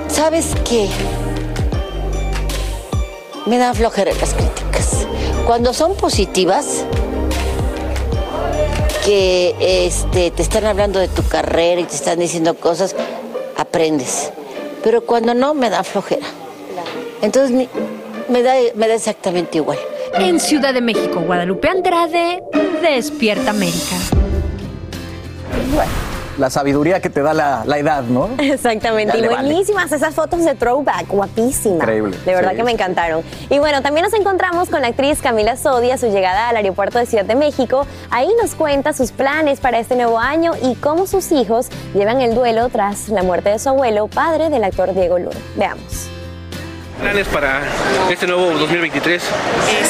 [0.08, 0.88] ¿Sabes qué?
[3.46, 5.06] Me dan flojera las críticas.
[5.46, 6.84] Cuando son positivas,
[9.10, 12.94] que este, te están hablando de tu carrera y te están diciendo cosas,
[13.56, 14.30] aprendes.
[14.84, 16.28] Pero cuando no, me da flojera.
[17.20, 17.68] Entonces
[18.28, 19.80] me, da, me da exactamente igual.
[20.14, 22.40] En Ciudad de México, Guadalupe Andrade,
[22.82, 23.96] Despierta América.
[26.40, 28.30] La sabiduría que te da la, la edad, ¿no?
[28.38, 29.46] Exactamente, Ya y vale.
[29.48, 31.80] buenísimas esas fotos de throwback, guapísimas.
[31.82, 32.56] Increíble, De verdad sí.
[32.56, 33.22] que me encantaron.
[33.50, 36.98] Y bueno, también nos encontramos con la actriz Camila Sodi a su llegada al aeropuerto
[36.98, 37.86] de Ciudad de México.
[38.10, 42.34] Ahí nos cuenta sus planes para este nuevo año y cómo sus hijos llevan el
[42.34, 45.36] duelo tras la muerte de su abuelo, padre del actor Diego Luna.
[45.56, 46.08] Veamos.
[47.02, 47.60] ¿Planes para
[48.10, 49.22] este nuevo 2023?
[49.22, 49.28] Eh,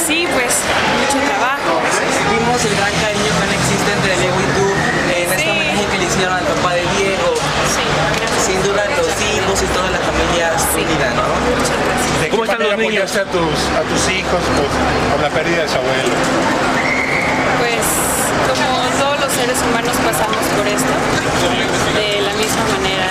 [0.07, 0.55] sí, pues
[0.99, 1.81] mucho trabajo.
[2.31, 4.40] Vimos el gran cariño tan existente de Diego
[12.61, 13.17] los niños?
[13.17, 14.69] a tus, a tus hijos por,
[15.13, 16.15] por la pérdida de su abuelo?
[17.59, 17.85] Pues
[18.49, 20.93] como todos los seres humanos pasamos por esto,
[21.95, 23.09] de la misma manera,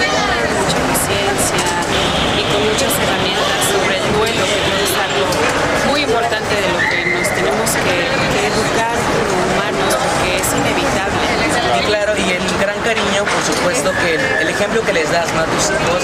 [0.00, 1.66] tener mucha paciencia
[2.38, 3.19] y con muchas herramientas
[12.82, 15.40] gran cariño, por supuesto, que el, el ejemplo que les das ¿no?
[15.42, 16.00] a tus hijos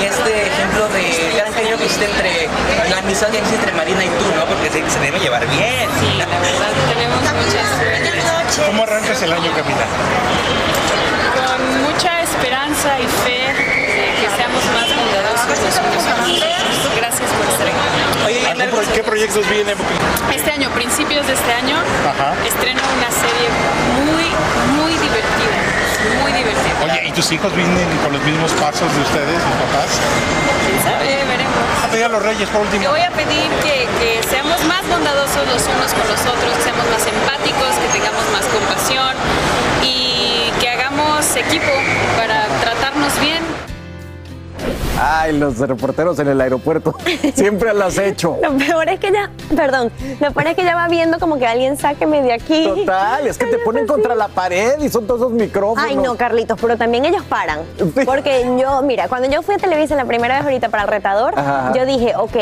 [0.00, 2.48] y este ejemplo de gran cariño que existe entre
[2.90, 4.44] la amistad que existe entre Marina y tú, ¿no?
[4.46, 5.88] Porque se, se debe llevar bien.
[6.00, 8.66] Sí, la verdad, tenemos mucha suerte.
[8.66, 9.86] ¿Cómo arrancas el año, Camila?
[11.36, 13.64] Con mucha esperanza y fe de
[14.20, 15.46] que seamos más bondadosos.
[15.46, 18.46] Gracias por estar aquí.
[18.46, 19.76] ¿Algún pro- ¿Qué proyectos vienen?
[20.34, 21.76] Este año, principios de este año,
[22.08, 22.34] Ajá.
[22.46, 23.48] estreno una serie
[24.04, 24.26] muy,
[24.82, 25.56] muy divertida.
[26.22, 26.74] Muy divertida.
[26.84, 29.90] Oye, ¿y tus hijos vienen con los mismos pasos de ustedes, sus papás?
[30.66, 31.24] ¿Quién sabe?
[31.24, 31.54] Veremos.
[31.84, 32.82] A pedir a los reyes por último.
[32.82, 36.62] Yo voy a pedir que, que seamos más bondadosos los unos con los otros, que
[36.62, 39.14] seamos más empáticos, que tengamos más compasión
[39.82, 41.72] y que hagamos equipo
[42.16, 43.42] para tratarnos bien.
[45.00, 46.94] Ay, los reporteros en el aeropuerto
[47.34, 48.38] siempre las he hecho.
[48.42, 49.90] Lo peor es que ya, perdón,
[50.20, 52.64] lo peor es que ya va viendo como que alguien sáqueme de aquí.
[52.64, 55.84] Total, es que te ponen contra la pared y son todos esos micrófonos.
[55.88, 57.60] Ay, no, Carlitos, pero también ellos paran.
[58.04, 61.38] Porque yo, mira, cuando yo fui a Televisa la primera vez ahorita para el retador,
[61.38, 61.72] Ajá.
[61.74, 62.36] yo dije, ok,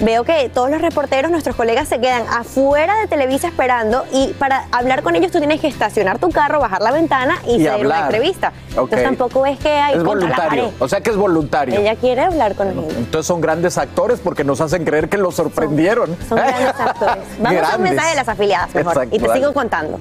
[0.00, 4.64] veo que todos los reporteros, nuestros colegas se quedan afuera de Televisa esperando y para
[4.72, 7.86] hablar con ellos tú tienes que estacionar tu carro, bajar la ventana y, Y hacer
[7.86, 8.52] una entrevista.
[8.76, 8.84] Ok.
[8.88, 10.76] Entonces tampoco es que hay Es contra la voluntario, pared.
[10.82, 11.67] o sea que es voluntario.
[11.76, 12.68] Ella quiere hablar con.
[12.68, 16.16] Entonces son grandes actores porque nos hacen creer que los sorprendieron.
[16.28, 17.24] Son grandes actores.
[17.40, 19.40] Vamos a un mensaje de las afiliadas mejor Exacto, y te dale.
[19.40, 20.00] sigo contando.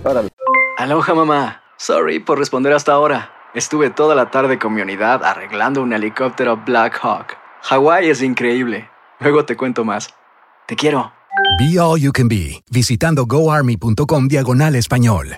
[0.78, 1.62] Aloha mamá.
[1.78, 3.32] Sorry por responder hasta ahora.
[3.54, 7.36] Estuve toda la tarde con mi unidad arreglando un helicóptero Black Hawk.
[7.64, 8.90] Hawái es increíble.
[9.20, 10.10] Luego te cuento más.
[10.68, 11.12] Te quiero.
[11.60, 15.38] Be All You Can Be, visitando goarmy.com diagonal español.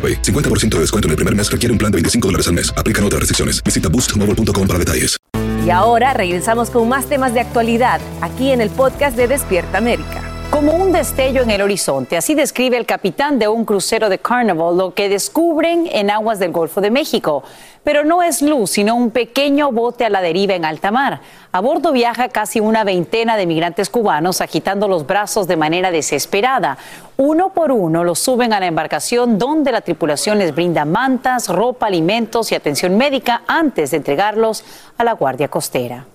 [0.00, 0.22] AroPay.
[0.22, 2.72] 50% de descuento en el primer mes requiere un plan de 25 dólares al mes.
[2.74, 3.62] Aplican otras restricciones.
[3.62, 5.18] Visita boostmobile.com para detalles.
[5.66, 10.29] Y ahora regresamos con más temas de actualidad aquí en el podcast de Despierta América.
[10.50, 14.76] Como un destello en el horizonte, así describe el capitán de un crucero de Carnival
[14.76, 17.44] lo que descubren en aguas del Golfo de México.
[17.84, 21.20] Pero no es luz, sino un pequeño bote a la deriva en alta mar.
[21.52, 26.78] A bordo viaja casi una veintena de migrantes cubanos agitando los brazos de manera desesperada.
[27.16, 31.86] Uno por uno los suben a la embarcación donde la tripulación les brinda mantas, ropa,
[31.86, 34.64] alimentos y atención médica antes de entregarlos
[34.98, 36.06] a la Guardia Costera.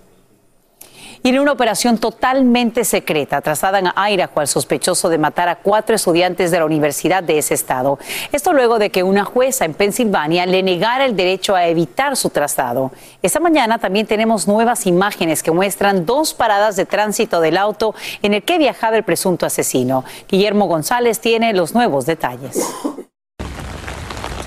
[1.25, 5.95] Y en una operación totalmente secreta, trasladan a Idaho al sospechoso de matar a cuatro
[5.95, 7.97] estudiantes de la universidad de ese estado.
[8.31, 12.29] Esto luego de que una jueza en Pensilvania le negara el derecho a evitar su
[12.29, 12.91] traslado.
[13.23, 18.35] Esta mañana también tenemos nuevas imágenes que muestran dos paradas de tránsito del auto en
[18.35, 20.05] el que viajaba el presunto asesino.
[20.29, 22.71] Guillermo González tiene los nuevos detalles.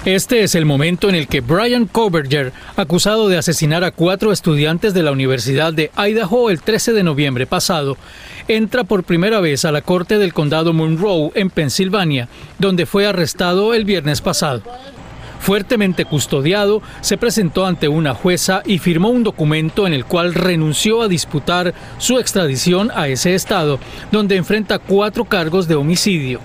[0.08, 4.94] Este es el momento en el que Brian Koberger, acusado de asesinar a cuatro estudiantes
[4.94, 7.98] de la Universidad de Idaho el 13 de noviembre pasado,
[8.48, 13.74] entra por primera vez a la corte del condado Monroe en Pensilvania, donde fue arrestado
[13.74, 14.62] el viernes pasado.
[15.40, 21.02] Fuertemente custodiado, se presentó ante una jueza y firmó un documento en el cual renunció
[21.02, 23.78] a disputar su extradición a ese estado,
[24.10, 26.40] donde enfrenta cuatro cargos de homicidio.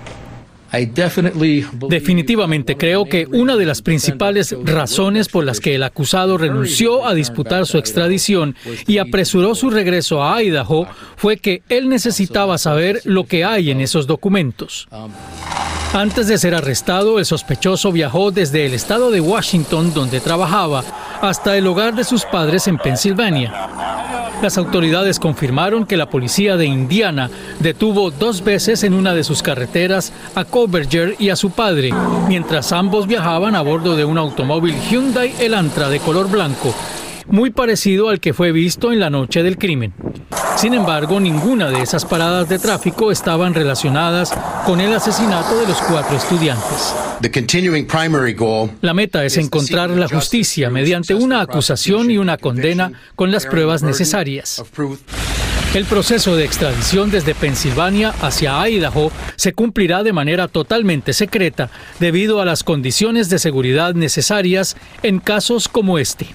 [1.88, 7.14] Definitivamente creo que una de las principales razones por las que el acusado renunció a
[7.14, 8.56] disputar su extradición
[8.86, 13.80] y apresuró su regreso a Idaho fue que él necesitaba saber lo que hay en
[13.80, 14.88] esos documentos.
[15.92, 20.82] Antes de ser arrestado, el sospechoso viajó desde el estado de Washington, donde trabajaba,
[21.20, 24.23] hasta el hogar de sus padres en Pensilvania.
[24.44, 27.30] Las autoridades confirmaron que la policía de Indiana
[27.60, 31.92] detuvo dos veces en una de sus carreteras a Koberger y a su padre,
[32.28, 36.74] mientras ambos viajaban a bordo de un automóvil Hyundai Elantra de color blanco,
[37.26, 39.92] muy parecido al que fue visto en la noche del crimen.
[40.56, 44.32] Sin embargo, ninguna de esas paradas de tráfico estaban relacionadas
[44.64, 46.94] con el asesinato de los cuatro estudiantes.
[48.80, 53.82] La meta es encontrar la justicia mediante una acusación y una condena con las pruebas
[53.82, 54.62] necesarias.
[55.74, 61.68] El proceso de extradición desde Pensilvania hacia Idaho se cumplirá de manera totalmente secreta
[61.98, 66.28] debido a las condiciones de seguridad necesarias en casos como este.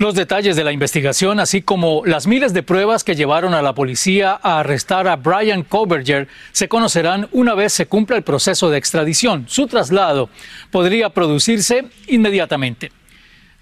[0.00, 3.74] Los detalles de la investigación, así como las miles de pruebas que llevaron a la
[3.74, 8.78] policía a arrestar a Brian Koberger, se conocerán una vez se cumpla el proceso de
[8.78, 9.44] extradición.
[9.46, 10.30] Su traslado
[10.70, 12.90] podría producirse inmediatamente.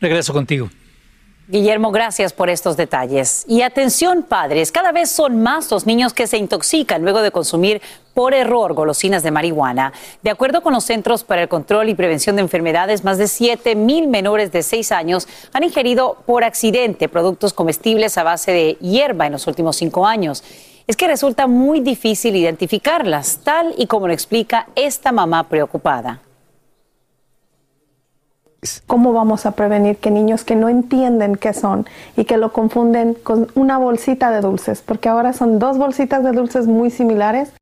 [0.01, 0.70] Regreso contigo.
[1.51, 3.46] Guillermo, gracias por estos detalles.
[3.49, 7.80] Y atención, padres, cada vez son más los niños que se intoxican luego de consumir
[8.12, 9.94] por error golosinas de marihuana.
[10.22, 13.76] De acuerdo con los Centros para el Control y Prevención de Enfermedades, más de 7
[13.76, 19.24] mil menores de 6 años han ingerido por accidente productos comestibles a base de hierba
[19.24, 20.44] en los últimos cinco años.
[20.86, 26.20] es que resulta muy difícil identificarlas, tal y como lo explica esta mamá preocupada.
[28.88, 31.86] ¿Cómo vamos a prevenir que niños que no entienden qué son
[32.16, 34.82] y que lo confunden con una bolsita de dulces?
[34.84, 37.52] Porque ahora son dos bolsitas de dulces muy similares.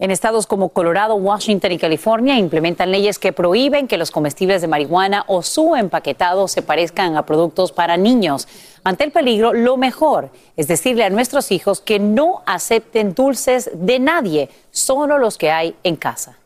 [0.00, 4.66] En estados como Colorado, Washington y California implementan leyes que prohíben que los comestibles de
[4.66, 8.48] marihuana o su empaquetado se parezcan a productos para niños.
[8.82, 14.00] Ante el peligro, lo mejor es decirle a nuestros hijos que no acepten dulces de
[14.00, 16.41] nadie, solo los que hay en casa.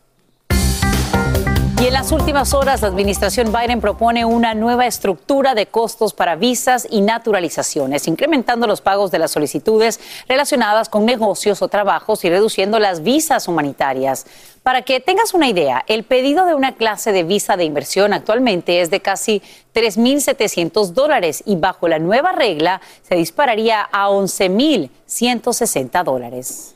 [1.79, 6.35] Y en las últimas horas, la administración Biden propone una nueva estructura de costos para
[6.35, 12.31] visas y naturalizaciones, incrementando los pagos de las solicitudes relacionadas con negocios o trabajos y
[12.31, 14.24] reduciendo las visas humanitarias.
[14.62, 18.81] Para que tengas una idea, el pedido de una clase de visa de inversión actualmente
[18.81, 19.43] es de casi
[19.74, 26.76] 3.700 dólares y bajo la nueva regla se dispararía a 11.160 dólares.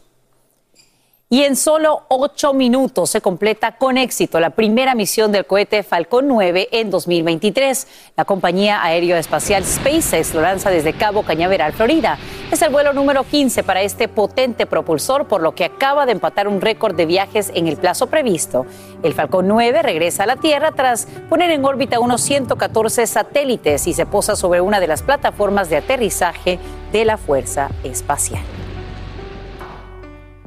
[1.33, 6.26] Y en solo ocho minutos se completa con éxito la primera misión del cohete Falcon
[6.26, 7.87] 9 en 2023.
[8.16, 12.18] La compañía aeroespacial SpaceX lo lanza desde Cabo Cañaveral, Florida.
[12.51, 16.49] Es el vuelo número 15 para este potente propulsor, por lo que acaba de empatar
[16.49, 18.66] un récord de viajes en el plazo previsto.
[19.05, 23.93] El Falcon 9 regresa a la Tierra tras poner en órbita unos 114 satélites y
[23.93, 26.59] se posa sobre una de las plataformas de aterrizaje
[26.91, 28.43] de la Fuerza Espacial.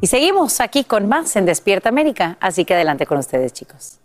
[0.04, 4.00] Y seguimos aquí con más en Despierta América, así que adelante con ustedes, chicos.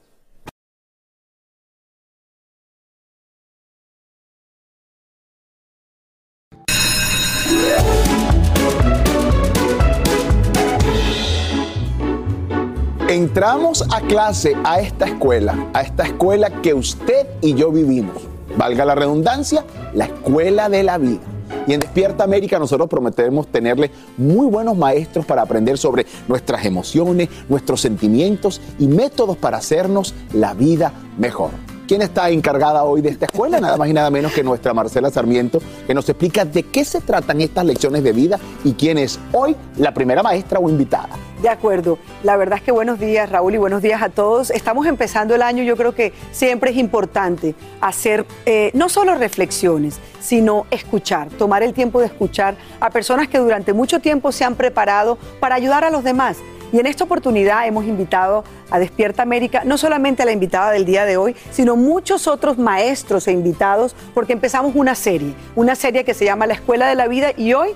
[13.09, 18.23] Entramos a clase a esta escuela, a esta escuela que usted y yo vivimos.
[18.57, 21.38] Valga la redundancia, la escuela de la vida.
[21.67, 27.29] Y en Despierta América nosotros prometemos tenerle muy buenos maestros para aprender sobre nuestras emociones,
[27.49, 31.51] nuestros sentimientos y métodos para hacernos la vida mejor.
[31.89, 33.61] ¿Quién está encargada hoy de esta escuela?
[33.61, 37.01] Nada más y nada menos que nuestra Marcela Sarmiento, que nos explica de qué se
[37.01, 41.09] tratan estas lecciones de vida y quién es hoy la primera maestra o invitada.
[41.41, 41.99] De acuerdo.
[42.25, 44.51] La verdad es que buenos días, Raúl, y buenos días a todos.
[44.51, 45.63] Estamos empezando el año.
[45.63, 51.73] Yo creo que siempre es importante hacer eh, no solo reflexiones, sino escuchar, tomar el
[51.73, 55.91] tiempo de escuchar a personas que durante mucho tiempo se han preparado para ayudar a
[55.91, 56.37] los demás.
[56.73, 60.85] Y en esta oportunidad hemos invitado a Despierta América, no solamente a la invitada del
[60.85, 66.05] día de hoy, sino muchos otros maestros e invitados, porque empezamos una serie, una serie
[66.05, 67.71] que se llama La Escuela de la Vida y hoy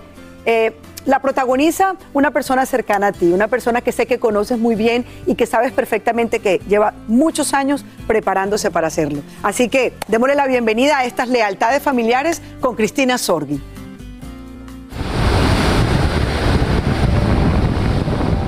[0.45, 0.73] eh,
[1.05, 5.05] la protagoniza una persona cercana a ti, una persona que sé que conoces muy bien
[5.27, 9.23] y que sabes perfectamente que lleva muchos años preparándose para hacerlo.
[9.43, 13.61] Así que démosle la bienvenida a estas lealtades familiares con Cristina Sorgi.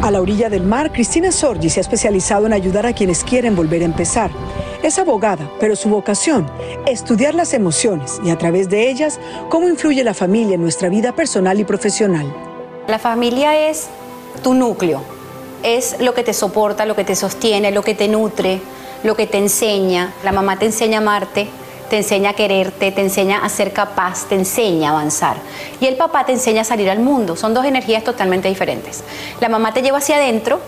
[0.04, 3.56] A la orilla del mar, Cristina Sorgi se ha especializado en ayudar a quienes quieren
[3.56, 4.30] volver a empezar.
[4.82, 6.46] Es abogada, pero su vocación,
[6.84, 11.12] estudiar las emociones y a través de ellas, cómo influye la familia en nuestra vida
[11.12, 12.30] personal y profesional.
[12.86, 13.86] La familia es
[14.42, 15.00] tu núcleo,
[15.62, 18.60] es lo que te soporta, lo que te sostiene, lo que te nutre,
[19.04, 20.12] lo que te enseña.
[20.22, 21.48] La mamá te enseña a amarte,
[21.88, 25.36] te enseña a quererte, te enseña a ser capaz, te enseña a avanzar.
[25.80, 27.36] Y el papá te enseña a salir al mundo.
[27.36, 29.04] Son dos energías totalmente diferentes.
[29.40, 30.60] La mamá te lleva hacia adentro,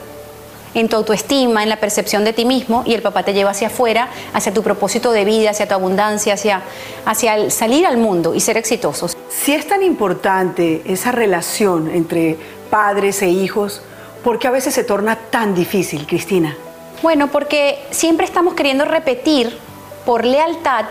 [0.75, 3.69] en tu autoestima, en la percepción de ti mismo, y el papá te lleva hacia
[3.69, 6.63] afuera, hacia tu propósito de vida, hacia tu abundancia, hacia,
[7.07, 9.17] hacia el salir al mundo y ser exitosos.
[9.31, 12.37] Si es tan importante esa relación entre
[12.69, 13.81] padres e hijos,
[14.23, 16.55] ¿por qué a veces se torna tan difícil, Cristina?
[17.03, 19.57] Bueno, porque siempre estamos queriendo repetir
[20.05, 20.85] por lealtad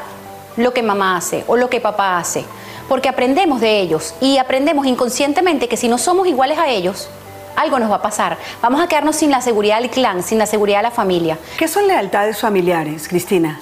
[0.58, 2.46] lo que mamá hace o lo que papá hace,
[2.88, 7.10] porque aprendemos de ellos y aprendemos inconscientemente que si no somos iguales a ellos,
[7.56, 8.38] algo nos va a pasar.
[8.62, 11.38] Vamos a quedarnos sin la seguridad del clan, sin la seguridad de la familia.
[11.58, 13.60] ¿Qué son lealtades familiares, Cristina?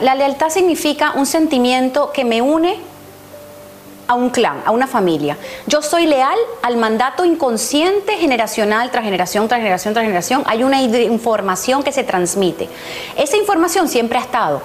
[0.00, 2.78] La lealtad significa un sentimiento que me une
[4.06, 5.36] a un clan, a una familia.
[5.66, 10.42] Yo soy leal al mandato inconsciente generacional tras generación, tras generación, tras generación.
[10.46, 12.68] Hay una información que se transmite.
[13.16, 14.60] Esa información siempre ha estado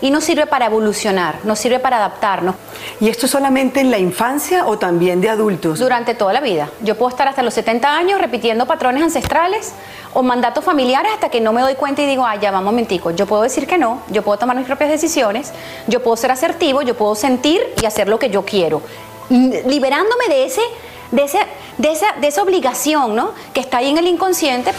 [0.00, 2.54] y nos sirve para evolucionar, nos sirve para adaptarnos.
[3.00, 5.78] ¿Y esto solamente en la infancia o también de adultos?
[5.78, 6.70] Durante toda la vida.
[6.82, 9.72] Yo puedo estar hasta los 70 años repitiendo patrones ancestrales
[10.14, 12.74] o mandatos familiares hasta que no me doy cuenta y digo, ah, ya, vamos un
[12.74, 15.52] momentico, yo puedo decir que no, yo puedo tomar mis propias decisiones,
[15.86, 18.82] yo puedo ser asertivo, yo puedo sentir y hacer lo que yo quiero,
[19.30, 20.60] liberándome de ese
[21.12, 21.38] de, ese,
[21.78, 23.32] de, esa, de esa obligación ¿no?
[23.54, 24.72] que está ahí en el inconsciente.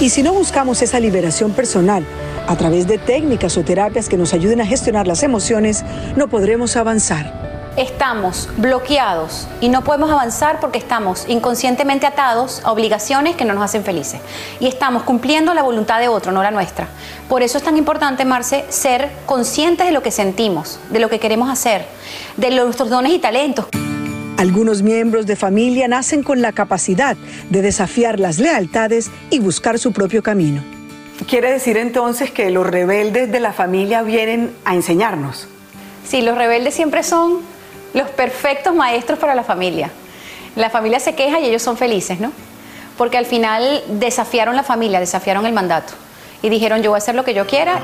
[0.00, 2.04] Y si no buscamos esa liberación personal,
[2.46, 5.84] a través de técnicas o terapias que nos ayuden a gestionar las emociones,
[6.16, 7.44] no podremos avanzar.
[7.76, 13.64] estamos bloqueados y no podemos avanzar porque estamos inconscientemente atados a obligaciones que no nos
[13.64, 14.20] hacen felices.
[14.60, 16.86] Y estamos cumpliendo la voluntad de otro, no la nuestra.
[17.28, 21.18] Por eso es tan importante, Marce, ser conscientes de lo que sentimos, de lo que
[21.18, 21.84] queremos hacer,
[22.36, 23.66] de nuestros dones y talentos.
[24.36, 27.16] Algunos miembros de familia nacen con la capacidad
[27.50, 30.62] de desafiar las lealtades y buscar su propio camino.
[31.28, 35.46] Quiere decir entonces que los rebeldes de la familia vienen a enseñarnos.
[36.06, 37.40] Sí, los rebeldes siempre son
[37.94, 39.90] los perfectos maestros para la familia.
[40.56, 42.32] La familia se queja y ellos son felices, ¿no?
[42.98, 45.94] Porque al final desafiaron la familia, desafiaron el mandato
[46.42, 47.80] y dijeron yo voy a hacer lo que yo quiera.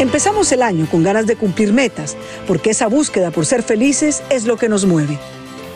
[0.00, 4.44] Empezamos el año con ganas de cumplir metas, porque esa búsqueda por ser felices es
[4.44, 5.18] lo que nos mueve.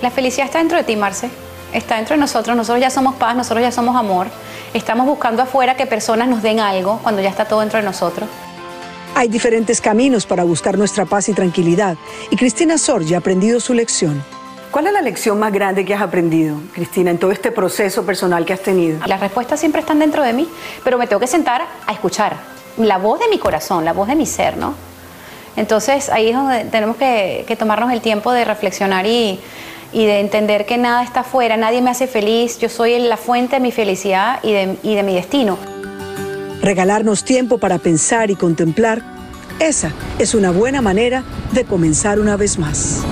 [0.03, 1.30] La felicidad está dentro de ti, Marce.
[1.72, 2.56] Está dentro de nosotros.
[2.56, 4.28] Nosotros ya somos paz, nosotros ya somos amor.
[4.74, 8.28] Estamos buscando afuera que personas nos den algo cuando ya está todo dentro de nosotros.
[9.14, 11.96] Hay diferentes caminos para buscar nuestra paz y tranquilidad,
[12.30, 14.22] y Cristina Sorge ha aprendido su lección.
[14.70, 18.44] ¿Cuál es la lección más grande que has aprendido, Cristina, en todo este proceso personal
[18.44, 19.00] que has tenido?
[19.06, 20.46] Las respuestas siempre están dentro de mí,
[20.84, 22.36] pero me tengo que sentar a escuchar
[22.76, 24.74] la voz de mi corazón, la voz de mi ser, ¿no?
[25.56, 29.40] Entonces ahí es donde tenemos que, tomarnos el tiempo de reflexionar y,
[29.93, 33.57] y, de entender que nada está afuera, nadie me hace feliz, yo soy la fuente
[33.57, 35.59] de mi felicidad y de, y de mi destino.
[36.62, 39.03] Regalarnos tiempo para pensar y contemplar,
[39.59, 43.05] esa es una buena manera de comenzar una vez más.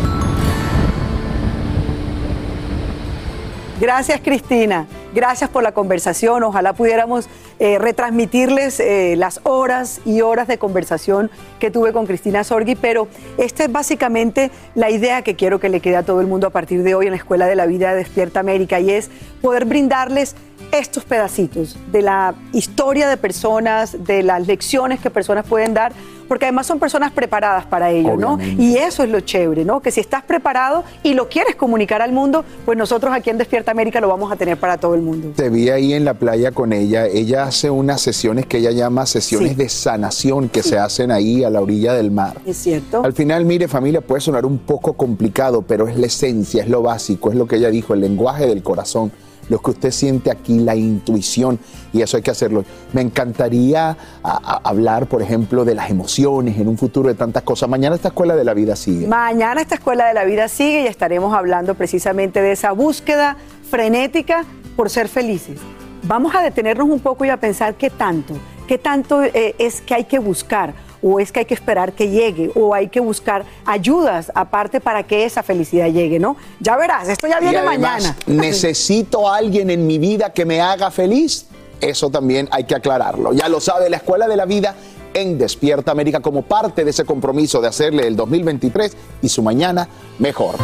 [3.81, 6.43] Gracias Cristina, gracias por la conversación.
[6.45, 12.45] Ojalá pudiéramos eh, retransmitirles eh, las horas y horas de conversación que tuve con Cristina
[12.45, 16.27] Sorgi, pero esta es básicamente la idea que quiero que le quede a todo el
[16.27, 18.91] mundo a partir de hoy en la Escuela de la Vida de Despierta América y
[18.91, 20.37] es poder brindarles
[20.73, 25.93] estos pedacitos de la historia de personas, de las lecciones que personas pueden dar,
[26.29, 28.39] porque además son personas preparadas para ello, ¿no?
[28.41, 29.81] Y eso es lo chévere, ¿no?
[29.81, 33.71] Que si estás preparado y lo quieres comunicar al mundo, pues nosotros aquí en Despierta
[33.71, 35.33] América lo vamos a tener para todo el mundo.
[35.37, 39.07] Te vi ahí en la playa con ella, ella hace unas sesiones que ella llama
[39.07, 42.41] sesiones de sanación que se hacen ahí a la orilla del mar.
[42.45, 43.03] Es cierto.
[43.05, 46.83] Al final, mire familia, puede sonar un poco complicado, pero es la esencia, es lo
[46.83, 49.13] básico, es lo que ella dijo, el lenguaje del corazón
[49.49, 51.59] lo que usted siente aquí, la intuición,
[51.93, 52.65] y eso hay que hacerlo.
[52.93, 57.69] Me encantaría hablar, por ejemplo, de las emociones en un futuro de tantas cosas.
[57.69, 59.07] Mañana esta Escuela de la Vida sigue.
[59.07, 63.37] Mañana esta Escuela de la Vida sigue y estaremos hablando precisamente de esa búsqueda
[63.71, 64.45] frenética
[64.75, 65.61] por ser felices.
[66.07, 68.35] Vamos a detenernos un poco y a pensar qué tanto,
[68.69, 72.09] qué tanto eh, es que hay que buscar o es que hay que esperar que
[72.09, 76.37] llegue o hay que buscar ayudas aparte para que esa felicidad llegue, ¿no?
[76.61, 78.17] Ya verás, esto ya viene mañana.
[78.27, 81.47] Necesito a alguien en mi vida que me haga feliz.
[81.81, 83.33] Eso también hay que aclararlo.
[83.33, 84.77] Ya lo sabe la Escuela de la Vida
[85.13, 89.89] en Despierta América como parte de ese compromiso de hacerle el 2023 y su mañana
[90.21, 90.55] mejor.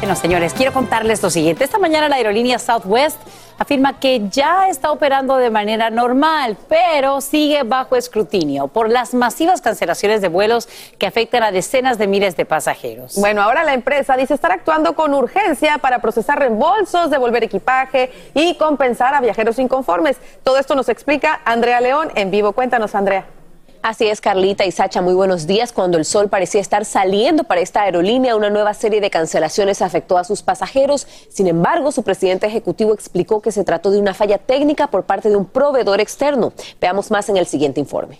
[0.00, 1.64] Bueno, señores, quiero contarles lo siguiente.
[1.64, 3.18] Esta mañana la aerolínea Southwest
[3.58, 9.60] afirma que ya está operando de manera normal, pero sigue bajo escrutinio por las masivas
[9.60, 10.68] cancelaciones de vuelos
[10.98, 13.16] que afectan a decenas de miles de pasajeros.
[13.16, 18.54] Bueno, ahora la empresa dice estar actuando con urgencia para procesar reembolsos, devolver equipaje y
[18.54, 20.16] compensar a viajeros inconformes.
[20.44, 22.52] Todo esto nos explica Andrea León en vivo.
[22.52, 23.26] Cuéntanos, Andrea.
[23.82, 25.72] Así es, Carlita y Sacha, muy buenos días.
[25.72, 30.18] Cuando el sol parecía estar saliendo para esta aerolínea, una nueva serie de cancelaciones afectó
[30.18, 31.06] a sus pasajeros.
[31.28, 35.28] Sin embargo, su presidente ejecutivo explicó que se trató de una falla técnica por parte
[35.30, 36.52] de un proveedor externo.
[36.80, 38.18] Veamos más en el siguiente informe.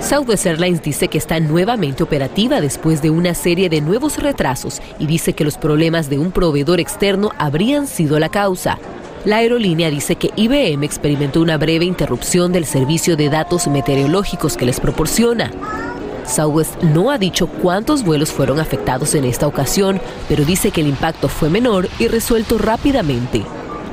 [0.00, 5.06] Southwest Airlines dice que está nuevamente operativa después de una serie de nuevos retrasos y
[5.06, 8.78] dice que los problemas de un proveedor externo habrían sido la causa.
[9.24, 14.66] La aerolínea dice que IBM experimentó una breve interrupción del servicio de datos meteorológicos que
[14.66, 15.52] les proporciona.
[16.26, 20.88] Southwest no ha dicho cuántos vuelos fueron afectados en esta ocasión, pero dice que el
[20.88, 23.44] impacto fue menor y resuelto rápidamente.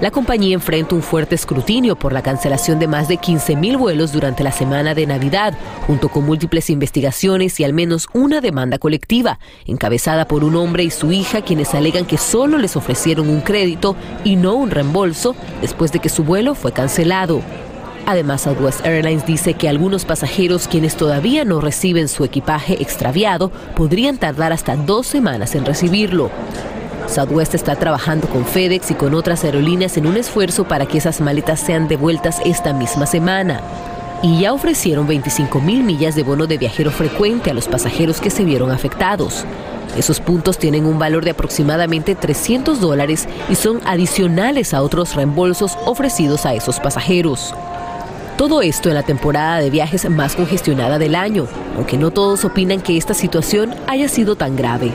[0.02, 4.45] La compañía enfrenta un fuerte escrutinio por la cancelación de más de 15.000 vuelos durante
[4.45, 5.54] la semana de Navidad,
[5.88, 10.89] junto con múltiples investigaciones y al menos una demanda colectiva, encabezada por un hombre y
[10.89, 15.91] su hija quienes alegan que solo les ofrecieron un crédito y no un reembolso después
[15.91, 17.41] de que su vuelo fue cancelado.
[18.06, 24.18] Además, Southwest Airlines dice que algunos pasajeros quienes todavía no reciben su equipaje extraviado podrían
[24.18, 26.32] tardar hasta dos semanas en recibirlo.
[27.10, 31.22] Southwest está trabajando con FedEx y con otras aerolíneas en un esfuerzo para que esas
[31.22, 33.62] maletas sean devueltas esta misma semana.
[34.22, 38.30] Y ya ofrecieron 25 mil millas de bono de viajero frecuente a los pasajeros que
[38.30, 39.45] se vieron afectados.
[39.97, 45.78] Esos puntos tienen un valor de aproximadamente 300 dólares y son adicionales a otros reembolsos
[45.86, 47.53] ofrecidos a esos pasajeros.
[48.40, 52.80] Todo esto en la temporada de viajes más congestionada del año, aunque no todos opinan
[52.80, 54.94] que esta situación haya sido tan grave.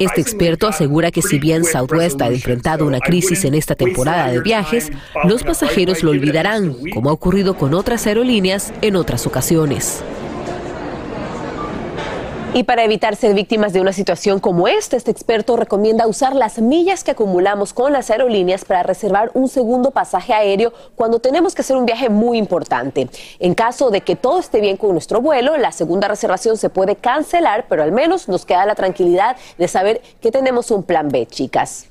[0.00, 4.40] Este experto asegura que si bien Southwest ha enfrentado una crisis en esta temporada de
[4.40, 4.90] viajes,
[5.24, 10.02] los pasajeros lo olvidarán, como ha ocurrido con otras aerolíneas en otras ocasiones.
[12.56, 16.60] Y para evitar ser víctimas de una situación como esta, este experto recomienda usar las
[16.60, 21.62] millas que acumulamos con las aerolíneas para reservar un segundo pasaje aéreo cuando tenemos que
[21.62, 23.08] hacer un viaje muy importante.
[23.40, 26.94] En caso de que todo esté bien con nuestro vuelo, la segunda reservación se puede
[26.94, 31.26] cancelar, pero al menos nos queda la tranquilidad de saber que tenemos un plan B,
[31.26, 31.88] chicas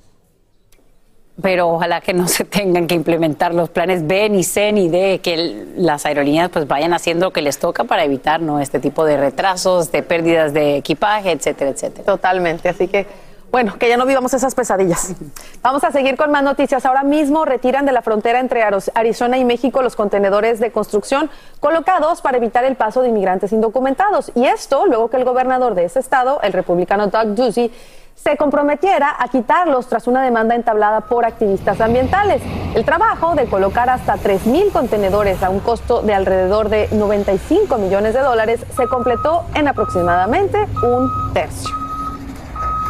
[1.41, 5.19] pero ojalá que no se tengan que implementar los planes B, ni C, ni D,
[5.21, 8.59] que las aerolíneas pues vayan haciendo lo que les toca para evitar ¿no?
[8.59, 12.05] este tipo de retrasos, de pérdidas de equipaje, etcétera, etcétera.
[12.05, 13.07] Totalmente, así que
[13.53, 15.13] bueno, que ya no vivamos esas pesadillas.
[15.61, 16.87] Vamos a seguir con más noticias.
[16.87, 21.29] Ahora mismo retiran de la frontera entre Arizona y México los contenedores de construcción
[21.59, 24.31] colocados para evitar el paso de inmigrantes indocumentados.
[24.33, 27.71] Y esto luego que el gobernador de ese estado, el republicano Doug Ducey,
[28.15, 32.41] se comprometiera a quitarlos tras una demanda entablada por activistas ambientales.
[32.75, 38.13] El trabajo de colocar hasta 3.000 contenedores a un costo de alrededor de 95 millones
[38.13, 41.82] de dólares se completó en aproximadamente un tercio.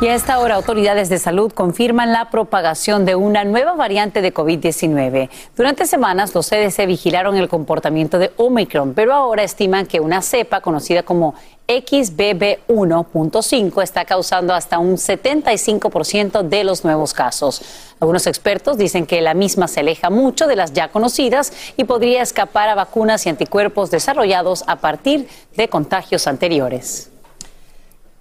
[0.03, 4.33] Y a esta hora, autoridades de salud confirman la propagación de una nueva variante de
[4.33, 5.29] COVID-19.
[5.55, 10.59] Durante semanas, los CDC vigilaron el comportamiento de Omicron, pero ahora estiman que una cepa
[10.59, 11.35] conocida como
[11.69, 17.61] XBB1.5 está causando hasta un 75% de los nuevos casos.
[18.01, 22.21] Algunos expertos dicen que la misma se aleja mucho de las ya conocidas y podría
[22.21, 27.12] escapar a vacunas y anticuerpos desarrollados a partir de contagios anteriores.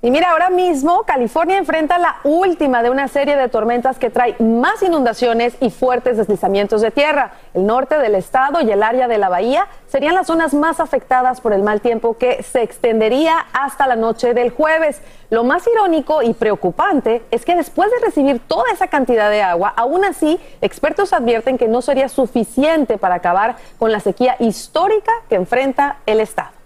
[0.04, 4.34] Y mira, ahora mismo California enfrenta la última de una serie de tormentas que trae
[4.40, 7.34] más inundaciones y fuertes deslizamientos de tierra.
[7.54, 11.40] El norte del estado y el área de la bahía serían las zonas más afectadas
[11.40, 15.00] por el mal tiempo que se extendería hasta la noche del jueves.
[15.30, 19.72] Lo más irónico y preocupante es que después de recibir toda esa cantidad de agua,
[19.76, 25.36] aún así, expertos advierten que no sería suficiente para acabar con la sequía histórica que
[25.36, 26.61] enfrenta el estado.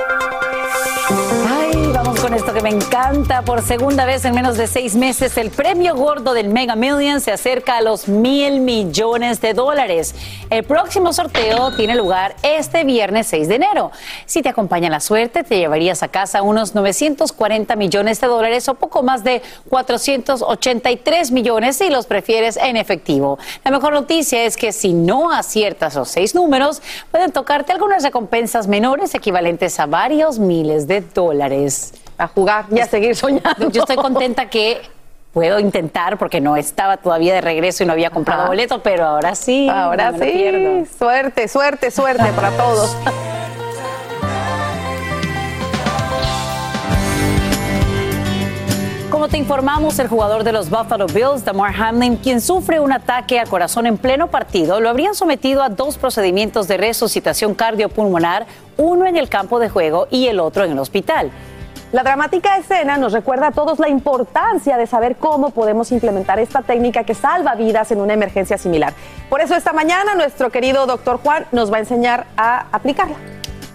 [0.00, 3.42] Ay, vamos con esto que me encanta.
[3.42, 7.32] Por segunda vez en menos de seis meses, el premio gordo del Mega Million se
[7.32, 10.14] acerca a los mil millones de dólares.
[10.50, 13.90] El próximo sorteo tiene lugar este viernes 6 de enero.
[14.26, 18.74] Si te acompaña la suerte, te llevarías a casa unos 940 millones de dólares o
[18.74, 23.38] poco más de 483 millones si los prefieres en efectivo.
[23.64, 28.68] La mejor noticia es que si no aciertas los seis números, pueden tocarte algunas recompensas
[28.68, 31.94] menores equivalentes a varios miles de dólares.
[32.16, 33.70] A jugar y a seguir soñando.
[33.70, 34.80] Yo estoy contenta que
[35.32, 39.34] puedo intentar porque no estaba todavía de regreso y no había comprado boleto, pero ahora
[39.34, 39.68] sí.
[39.68, 40.84] Ahora sí.
[40.98, 42.96] Suerte, suerte, suerte para todos.
[49.18, 53.40] Como te informamos, el jugador de los Buffalo Bills, Damar Hamlin, quien sufre un ataque
[53.40, 58.46] al corazón en pleno partido, lo habrían sometido a dos procedimientos de resucitación cardiopulmonar,
[58.76, 61.32] uno en el campo de juego y el otro en el hospital.
[61.90, 66.62] La dramática escena nos recuerda a todos la importancia de saber cómo podemos implementar esta
[66.62, 68.92] técnica que salva vidas en una emergencia similar.
[69.28, 73.16] Por eso esta mañana nuestro querido doctor Juan nos va a enseñar a aplicarla.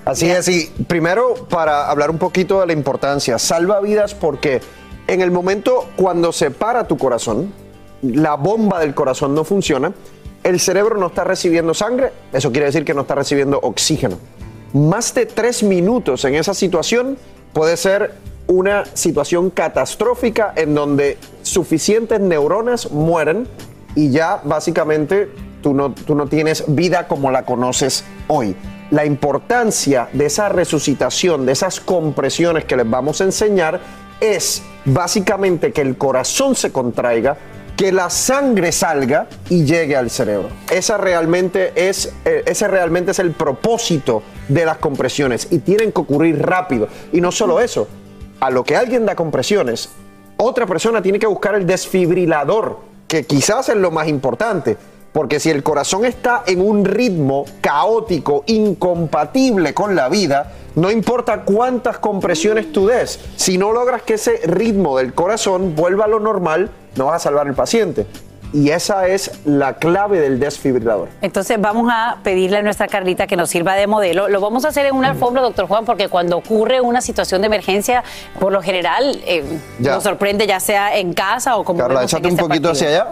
[0.05, 4.61] Así es, y primero para hablar un poquito de la importancia, salva vidas porque
[5.07, 7.51] en el momento cuando se para tu corazón,
[8.01, 9.93] la bomba del corazón no funciona,
[10.43, 14.17] el cerebro no está recibiendo sangre, eso quiere decir que no está recibiendo oxígeno.
[14.73, 17.17] Más de tres minutos en esa situación
[17.53, 18.13] puede ser
[18.47, 23.47] una situación catastrófica en donde suficientes neuronas mueren
[23.95, 25.29] y ya básicamente
[25.61, 28.55] tú no, tú no tienes vida como la conoces hoy.
[28.91, 33.79] La importancia de esa resucitación, de esas compresiones que les vamos a enseñar,
[34.19, 37.37] es básicamente que el corazón se contraiga,
[37.75, 40.49] que la sangre salga y llegue al cerebro.
[40.71, 46.01] Esa realmente es, eh, ese realmente es el propósito de las compresiones y tienen que
[46.01, 46.87] ocurrir rápido.
[47.11, 47.87] Y no solo eso,
[48.39, 49.89] a lo que alguien da compresiones,
[50.37, 54.77] otra persona tiene que buscar el desfibrilador, que quizás es lo más importante.
[55.13, 61.41] Porque si el corazón está en un ritmo caótico, incompatible con la vida, no importa
[61.41, 66.19] cuántas compresiones tú des, si no logras que ese ritmo del corazón vuelva a lo
[66.19, 68.07] normal, no vas a salvar al paciente.
[68.53, 71.09] Y esa es la clave del desfibrilador.
[71.21, 74.29] Entonces vamos a pedirle a nuestra Carlita que nos sirva de modelo.
[74.29, 77.47] Lo vamos a hacer en una alfombra, doctor Juan, porque cuando ocurre una situación de
[77.47, 78.03] emergencia,
[78.39, 79.43] por lo general eh,
[79.79, 81.79] nos sorprende ya sea en casa o como...
[81.79, 83.07] Carla, échate un poquito hacia allá.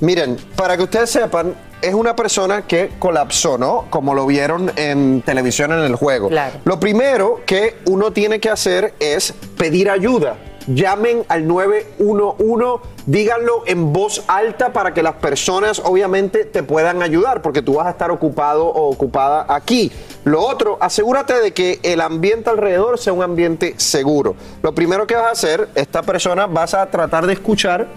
[0.00, 3.86] Miren, para que ustedes sepan, es una persona que colapsó, ¿no?
[3.90, 6.30] Como lo vieron en televisión en el juego.
[6.64, 10.36] Lo primero que uno tiene que hacer es pedir ayuda.
[10.66, 17.42] Llamen al 911, díganlo en voz alta para que las personas obviamente te puedan ayudar,
[17.42, 19.90] porque tú vas a estar ocupado o ocupada aquí.
[20.24, 24.34] Lo otro, asegúrate de que el ambiente alrededor sea un ambiente seguro.
[24.62, 27.88] Lo primero que vas a hacer, esta persona vas a tratar de escuchar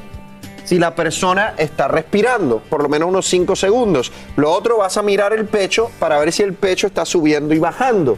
[0.64, 4.12] si la persona está respirando, por lo menos unos 5 segundos.
[4.36, 7.60] Lo otro, vas a mirar el pecho para ver si el pecho está subiendo y
[7.60, 8.18] bajando.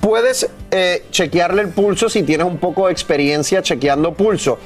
[0.00, 4.58] Puedes eh, chequearle el pulso si tienes un poco de experiencia chequeando pulso.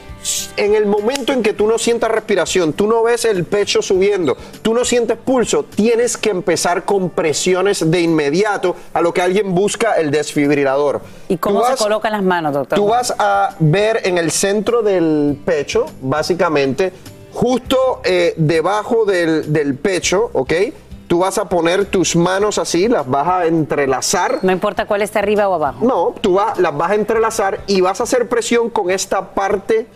[0.57, 4.37] En el momento en que tú no sientas respiración, tú no ves el pecho subiendo,
[4.63, 9.55] tú no sientes pulso, tienes que empezar con presiones de inmediato a lo que alguien
[9.55, 11.01] busca el desfibrilador.
[11.29, 12.79] ¿Y cómo se colocan las manos, doctor?
[12.79, 16.93] Tú vas a ver en el centro del pecho, básicamente,
[17.33, 20.53] justo eh, debajo del, del pecho, ¿ok?
[21.07, 24.39] Tú vas a poner tus manos así, las vas a entrelazar.
[24.43, 25.85] No importa cuál esté arriba o abajo.
[25.85, 29.87] No, tú vas, las vas a entrelazar y vas a hacer presión con esta parte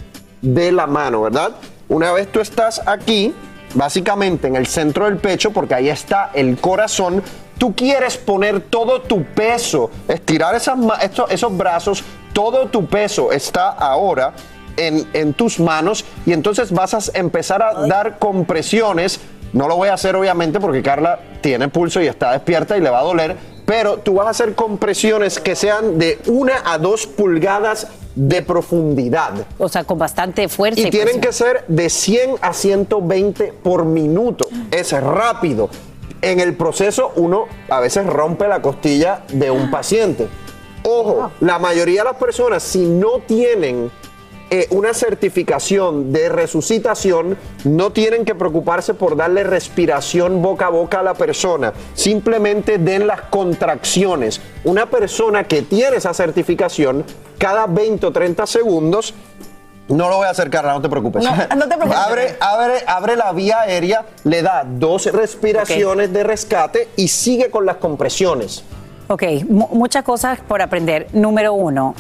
[0.43, 1.53] de la mano, ¿verdad?
[1.89, 3.35] Una vez tú estás aquí,
[3.75, 7.23] básicamente en el centro del pecho, porque ahí está el corazón,
[7.57, 13.71] tú quieres poner todo tu peso, estirar esas, estos, esos brazos, todo tu peso está
[13.71, 14.35] ahora
[14.77, 19.21] en, en, tus manos y entonces vas a empezar a dar compresiones
[19.53, 22.91] no lo voy a hacer obviamente porque Carla tiene pulso y está despierta y le
[22.91, 27.07] va a doler, pero tú vas a hacer compresiones que sean de una a dos
[27.07, 29.33] pulgadas de profundidad.
[29.59, 30.81] O sea, con bastante fuerza.
[30.81, 34.49] Y, tienen que ser de 100 a 120 por minuto.
[34.71, 35.71] Es rápido.
[36.21, 40.29] En el proceso uno a veces rompe la costilla de un paciente.
[40.83, 43.91] Ojo, la mayoría de las personas si no tienen
[44.51, 51.01] eh, una certificación de resucitación, no tienen que preocuparse por darle respiración boca a boca
[51.01, 51.75] a la persona.
[51.93, 54.41] Simplemente den las contracciones.
[54.65, 57.05] Una persona que tiene esa certificación,
[57.37, 59.13] cada 20 o 30 segundos,
[59.89, 61.25] no lo voy a acercar, no te preocupes.
[61.25, 61.99] No, te preocupes.
[61.99, 67.67] Abre, abre, abre la vía aérea, le da dos respiraciones de rescate y sigue con
[67.67, 68.65] las compresiones.
[69.09, 71.09] Ok, muchas cosas por aprender.
[71.13, 71.95] Número uno,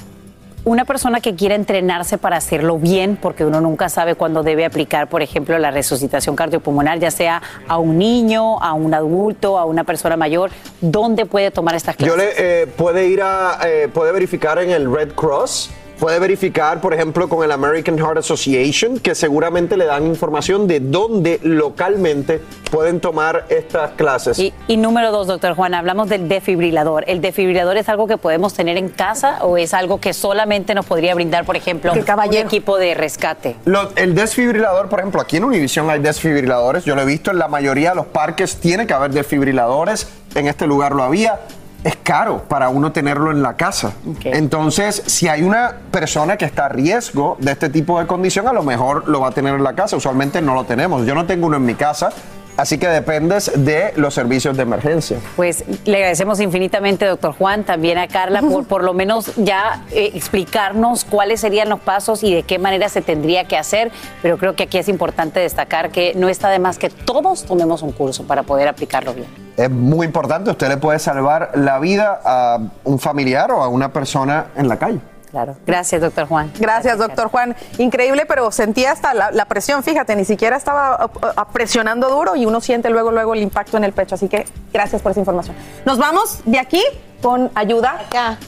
[0.64, 5.08] una persona que quiera entrenarse para hacerlo bien, porque uno nunca sabe cuándo debe aplicar,
[5.08, 9.84] por ejemplo, la resucitación cardiopulmonar, ya sea a un niño, a un adulto, a una
[9.84, 12.14] persona mayor, ¿dónde puede tomar estas clases?
[12.14, 16.80] Yo le, eh, puede ir a, eh, puede verificar en el Red Cross Puede verificar,
[16.80, 22.40] por ejemplo, con el American Heart Association, que seguramente le dan información de dónde localmente
[22.70, 24.38] pueden tomar estas clases.
[24.38, 27.04] Y, número dos, doctor Juan, hablamos del defibrilador.
[27.08, 30.86] ¿El defibrilador es algo que podemos tener en casa o es algo que solamente nos
[30.86, 33.56] podría brindar, por ejemplo, un equipo de rescate?
[33.96, 36.84] el desfibrilador, por ejemplo, aquí en Univision hay desfibriladores.
[36.84, 40.08] Yo lo he visto en la mayoría de los parques, tiene que haber desfibriladores.
[40.34, 41.40] En este lugar lo había
[41.84, 43.92] es caro para uno tenerlo en la casa.
[44.24, 48.52] Entonces, si hay una persona que está a riesgo de este tipo de condición, a
[48.52, 49.96] lo mejor lo va a tener en la casa.
[49.96, 51.06] Usualmente no lo tenemos.
[51.06, 52.10] Yo no tengo uno en mi casa.
[52.56, 55.18] Así que dependes de los servicios de emergencia.
[55.36, 60.10] Pues le agradecemos infinitamente, doctor Juan, también a Carla, por por lo menos ya eh,
[60.14, 63.92] explicarnos cuáles serían los pasos y de qué manera se tendría que hacer.
[64.22, 67.82] Pero creo que aquí es importante destacar que no está de más que todos tomemos
[67.82, 69.47] un curso para poder aplicarlo bien.
[69.58, 73.92] Es muy importante, usted le puede salvar la vida a un familiar o a una
[73.92, 75.00] persona en la calle.
[75.32, 75.56] Claro.
[75.66, 76.52] Gracias, doctor Juan.
[76.60, 77.56] Gracias, doctor Juan.
[77.76, 81.10] Increíble, pero sentía hasta la, presión, fíjate, ni siquiera estaba
[81.52, 84.14] presionando duro y uno siente luego, luego el impacto en el pecho.
[84.14, 85.56] Así que gracias por esa información.
[85.84, 86.82] Nos vamos de aquí
[87.20, 88.04] con ayuda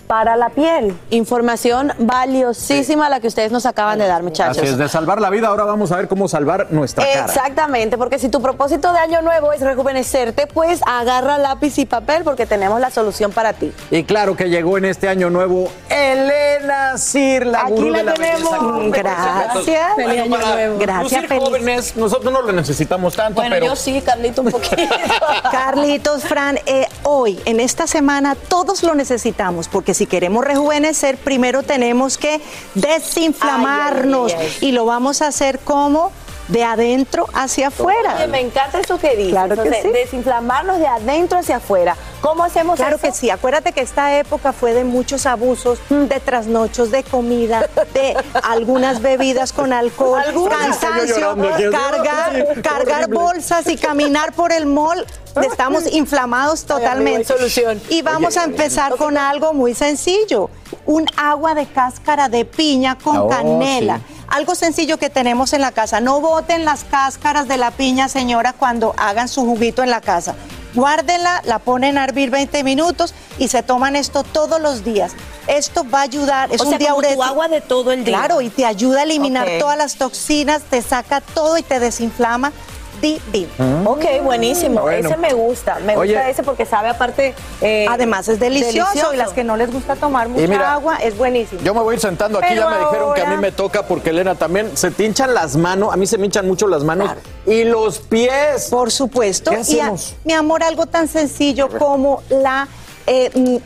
[0.07, 0.97] para la piel.
[1.11, 4.59] Información valiosísima la que ustedes nos acaban de dar, muchachos.
[4.59, 7.25] Así es, de salvar la vida, ahora vamos a ver cómo salvar nuestra cara.
[7.27, 12.25] Exactamente, porque si tu propósito de año nuevo es rejuvenecerte, pues agarra lápiz y papel
[12.25, 13.73] porque tenemos la solución para ti.
[13.91, 18.05] Y claro que llegó en este año nuevo Elena Sir, la Aquí gurú la de
[18.05, 18.51] la tenemos.
[18.51, 18.99] belleza.
[18.99, 19.95] Gracias.
[19.97, 20.79] Feliz año nuevo.
[20.79, 21.45] Gracias, feliz.
[21.45, 23.67] jóvenes, nosotros no lo necesitamos tanto, Bueno, pero...
[23.67, 24.77] yo sí, Carlito, un poquito.
[25.51, 31.63] Carlitos, Fran, eh, hoy, en esta semana, todos lo necesitamos, porque si queremos rejuvenecer, primero
[31.63, 32.43] tenemos que
[32.75, 34.35] desinflamarnos.
[34.35, 34.69] Ay, ay, ay.
[34.69, 36.13] Y lo vamos a hacer como
[36.49, 38.17] de adentro hacia afuera.
[38.17, 39.33] Oye, me encanta eso que dices.
[39.33, 39.89] Claro que sí.
[39.89, 41.97] Desinflamarnos de adentro hacia afuera.
[42.21, 43.07] ¿Cómo hacemos Claro eso?
[43.07, 48.15] que sí, acuérdate que esta época fue de muchos abusos, de trasnochos, de comida, de
[48.43, 55.07] algunas bebidas con alcohol, cansancio, llorando cargar, cargar bolsas y caminar por el mall.
[55.51, 57.19] Estamos inflamados Ay, amigo, totalmente.
[57.19, 57.83] hay solución.
[57.89, 60.51] Y vamos Oye, a empezar con algo muy sencillo.
[60.87, 63.99] Un agua de cáscara de piña con Oh, canela.
[63.99, 64.15] sí.
[64.29, 68.53] Algo sencillo que tenemos en la casa, no boten las cáscaras de la piña, señora,
[68.53, 70.37] cuando hagan su juguito en la casa.
[70.75, 75.13] Guárdenla, la ponen a hervir 20 minutos y se toman esto todos los días.
[75.49, 77.25] Esto va a ayudar, es O un sea, diurético.
[77.25, 78.17] agua de todo el día.
[78.19, 82.53] Claro, y te ayuda a eliminar todas las toxinas, te saca todo y te desinflama
[83.01, 83.91] divino.
[83.91, 84.81] Ok, buenísimo.
[84.83, 85.09] Bueno.
[85.09, 85.79] Ese me gusta.
[85.81, 86.15] Me Oye.
[86.15, 87.35] gusta ese porque sabe aparte.
[87.61, 91.17] eh, Además es delicioso, y las que no les gusta tomar mucha mira, agua es
[91.17, 91.61] buenísimo.
[91.63, 93.53] Yo me voy a ir sentando aquí, Pero ya me dijeron que a mí me
[93.53, 96.67] toca porque Elena también se te hinchan las manos, a mí se me hinchan mucho
[96.69, 97.11] las manos
[97.47, 98.69] y los pies.
[98.71, 99.51] Por supuesto.
[99.51, 100.15] ¿Qué Y a- hacemos?
[100.25, 102.69] mi amor, algo tan sencillo como la.
[103.07, 103.57] eh, mm,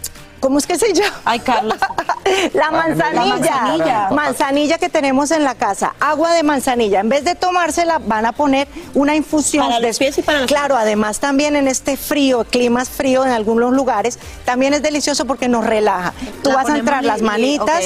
[0.44, 1.22] ¿Cómo es que se llama?
[1.24, 1.74] Ay, Carlos.
[2.52, 3.24] la La manzanilla.
[3.24, 4.08] manzanilla.
[4.10, 5.94] Manzanilla que tenemos en la casa.
[5.98, 7.00] Agua de manzanilla.
[7.00, 9.64] En vez de tomársela, van a poner una infusión.
[9.66, 13.24] Para los de- pies y para los- Claro, además también en este frío, climas fríos
[13.24, 16.12] en algunos lugares, también es delicioso porque nos relaja.
[16.42, 17.82] Tú La vas a entrar las y- manitas.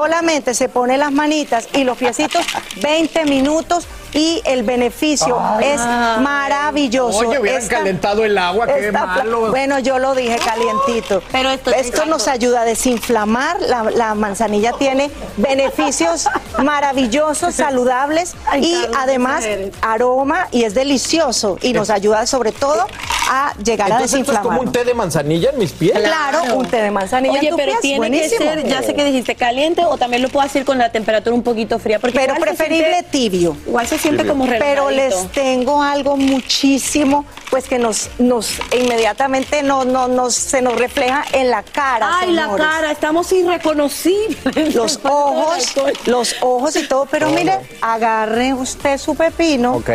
[0.00, 2.44] Solamente se pone las manitas y los piecitos
[2.82, 7.18] 20 minutos y el beneficio es maravilloso.
[7.18, 9.50] Oye, hubieran Esta- calentado el agua, qué esta- malo.
[9.50, 11.22] Bueno, yo lo dije calientito.
[11.32, 13.60] Pero esto, nos ayuda a desinflamar.
[13.60, 16.28] La, la manzanilla tiene beneficios
[16.62, 19.44] maravillosos, saludables Ay, y Carlos, además
[19.82, 22.86] aroma y es delicioso y nos ayuda sobre todo
[23.28, 24.42] a llegar a Entonces esto es desinflamar.
[24.58, 25.98] como un té de manzanilla en mis pies.
[25.98, 28.38] Claro, un té de manzanilla Oye, en tu pero pies, tiene buenísimo.
[28.38, 31.34] que ser, ya sé que dijiste caliente o también lo puedo hacer con la temperatura
[31.34, 31.98] un poquito fría.
[31.98, 33.56] Porque pero preferible siente- tibio.
[33.66, 35.22] Igual se siente como Pero relajadito.
[35.22, 41.24] les tengo algo muchísimo, pues que nos, nos inmediatamente no, no, nos, se nos refleja
[41.32, 42.08] en la cara.
[42.20, 44.74] Ay, la cara, estamos irreconocibles.
[44.74, 45.74] Los ojos,
[46.06, 49.90] los ojos y todo, pero mire, agarre usted su pepino Ok.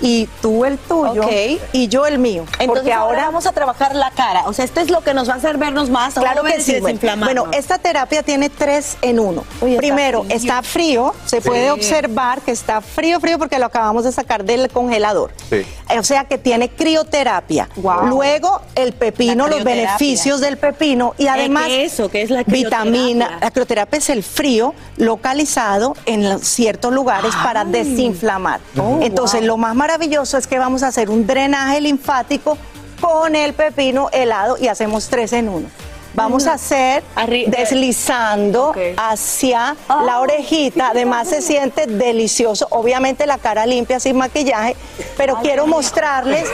[0.00, 1.32] y tú el tuyo Ok.
[1.72, 2.44] y yo el mío.
[2.58, 4.44] Entonces porque ahora, ahora vamos a trabajar la cara.
[4.46, 6.78] O sea, esto es lo que nos va a hacer vernos más Claro que sí.
[7.18, 9.44] Bueno, esta terapia tiene tres en uno.
[9.60, 10.36] Uy, está Primero, frío.
[10.36, 11.14] está frío.
[11.24, 15.32] Se puede observar que está frío, frío porque lo acabamos de sacar del congelador.
[15.48, 15.62] Sí.
[15.98, 17.68] O sea que tiene crioterapia.
[18.04, 21.66] Luego, el pepino, los beneficios del pepino y además.
[21.66, 22.10] ¿qué es eso?
[22.10, 23.38] ¿Qué es la Vitamina.
[23.40, 28.60] La crioterapia es el frío localizado en ciertos lugares para desinflamar.
[28.76, 29.46] Oh, Entonces, wow.
[29.48, 32.58] lo más maravilloso es que vamos a hacer un drenaje linfático
[33.00, 35.68] con el pepino helado y hacemos tres en uno.
[36.14, 37.02] Vamos a hacer
[37.46, 40.88] deslizando hacia la orejita.
[40.90, 42.66] Además se siente delicioso.
[42.70, 44.76] Obviamente la cara limpia sin maquillaje,
[45.16, 46.48] pero quiero mostrarles,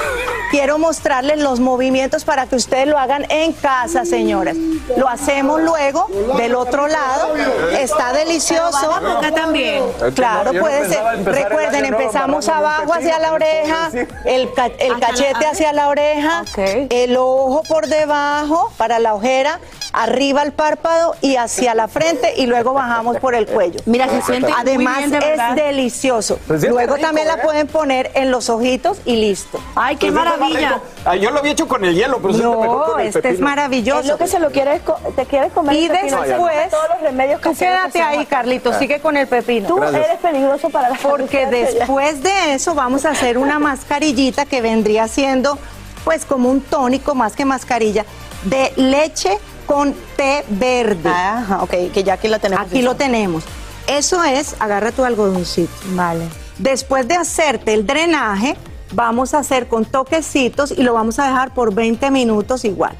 [0.50, 4.56] quiero mostrarles los movimientos para que ustedes lo hagan en casa, señoras.
[4.96, 6.06] Lo hacemos luego
[6.36, 7.34] del otro lado.
[7.72, 8.92] Está delicioso.
[8.92, 9.82] Acá también.
[10.14, 11.24] Claro, puede ser.
[11.24, 13.90] Recuerden, empezamos abajo hacia la oreja,
[14.24, 16.44] el, ca- el Acá, cachete hacia la oreja,
[16.90, 19.47] el ojo por debajo para la ojera,
[19.92, 23.80] arriba el párpado y hacia la frente y luego bajamos por el cuello.
[23.86, 26.38] Mira, se siente muy Además bien, de es delicioso.
[26.46, 27.40] Se Luego rico, también la ¿eh?
[27.42, 29.58] pueden poner en los ojitos y listo.
[29.74, 30.80] Ay, qué maravilla.
[31.04, 33.06] Ah, yo lo había hecho con el hielo, pero se siente mejor No, con el
[33.08, 34.00] este es maravilloso.
[34.00, 35.74] Es lo que se lo quieres, co- te quieres comer.
[35.76, 38.26] Y el pepino, después, todos los remedios tú quédate ahí.
[38.26, 39.68] Carlito, sigue con el pepino.
[39.68, 40.04] Tú Gracias.
[40.04, 41.56] eres peligroso para la Porque salud.
[41.78, 45.58] después de eso vamos a hacer una mascarillita que vendría siendo
[46.04, 48.04] pues como un tónico más que mascarilla
[48.44, 51.10] de leche con té verde.
[51.10, 52.66] Ajá, ok, que ya aquí la tenemos.
[52.66, 53.44] Aquí lo tenemos.
[53.86, 55.72] Eso es, agarra tu algodoncito.
[55.90, 56.28] Vale.
[56.58, 58.56] Después de hacerte el drenaje,
[58.92, 62.96] vamos a hacer con toquecitos y lo vamos a dejar por 20 minutos igual.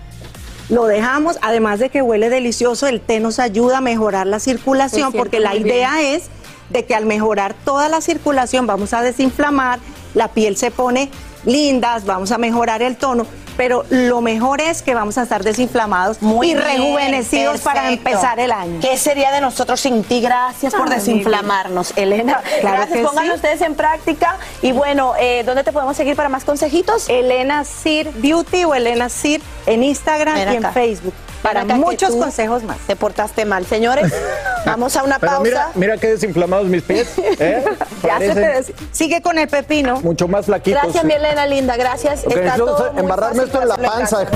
[0.69, 5.13] Lo dejamos, además de que huele delicioso, el té nos ayuda a mejorar la circulación,
[5.13, 6.25] porque la idea es
[6.69, 9.79] de que al mejorar toda la circulación vamos a desinflamar,
[10.15, 11.11] la piel se pone
[11.45, 13.27] lindas, vamos a mejorar el tono,
[13.59, 18.39] pero lo mejor es que vamos a estar desinflamados Muy y bien, rejuvenecidos para empezar
[18.41, 18.79] el año.
[18.81, 20.23] ¿Qué sería de nosotros sin ti?
[20.23, 22.41] Gracias por Ay, desinflamarnos, Elena.
[22.61, 23.31] Claro Gracias, sí.
[23.35, 24.37] ustedes en práctica.
[24.63, 27.09] Y bueno, eh, ¿dónde te podemos seguir para más consejitos?
[27.09, 30.73] Elena Sir Beauty o Elena Sir en Instagram Ven y en.
[30.73, 31.15] Facebook.
[31.43, 32.79] Para muchos consejos más.
[32.79, 34.13] Te portaste mal, señores.
[34.67, 35.43] Vamos a una Pero pausa.
[35.45, 37.09] mira, mira qué desinflamados mis pies.
[37.19, 37.65] ¿eh?
[38.03, 40.01] Ya se te des- Sigue con el pepino.
[40.01, 40.83] mucho más flaquitos.
[40.83, 42.25] Gracias, mi Elena linda, gracias.
[42.25, 44.27] Ok, Está entonces, todo muy embarrarme en la panza.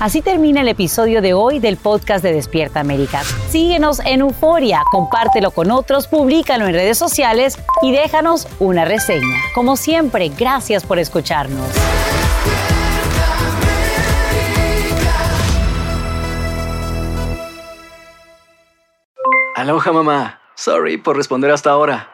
[0.00, 3.22] Así termina el episodio de hoy del podcast de Despierta América.
[3.48, 9.36] Síguenos en Euforia, compártelo con otros, públicalo en redes sociales y déjanos una reseña.
[9.54, 11.66] Como siempre, gracias por escucharnos.
[19.56, 20.40] Aloha mamá.
[20.54, 22.13] Sorry por responder hasta ahora.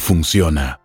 [0.01, 0.80] funciona.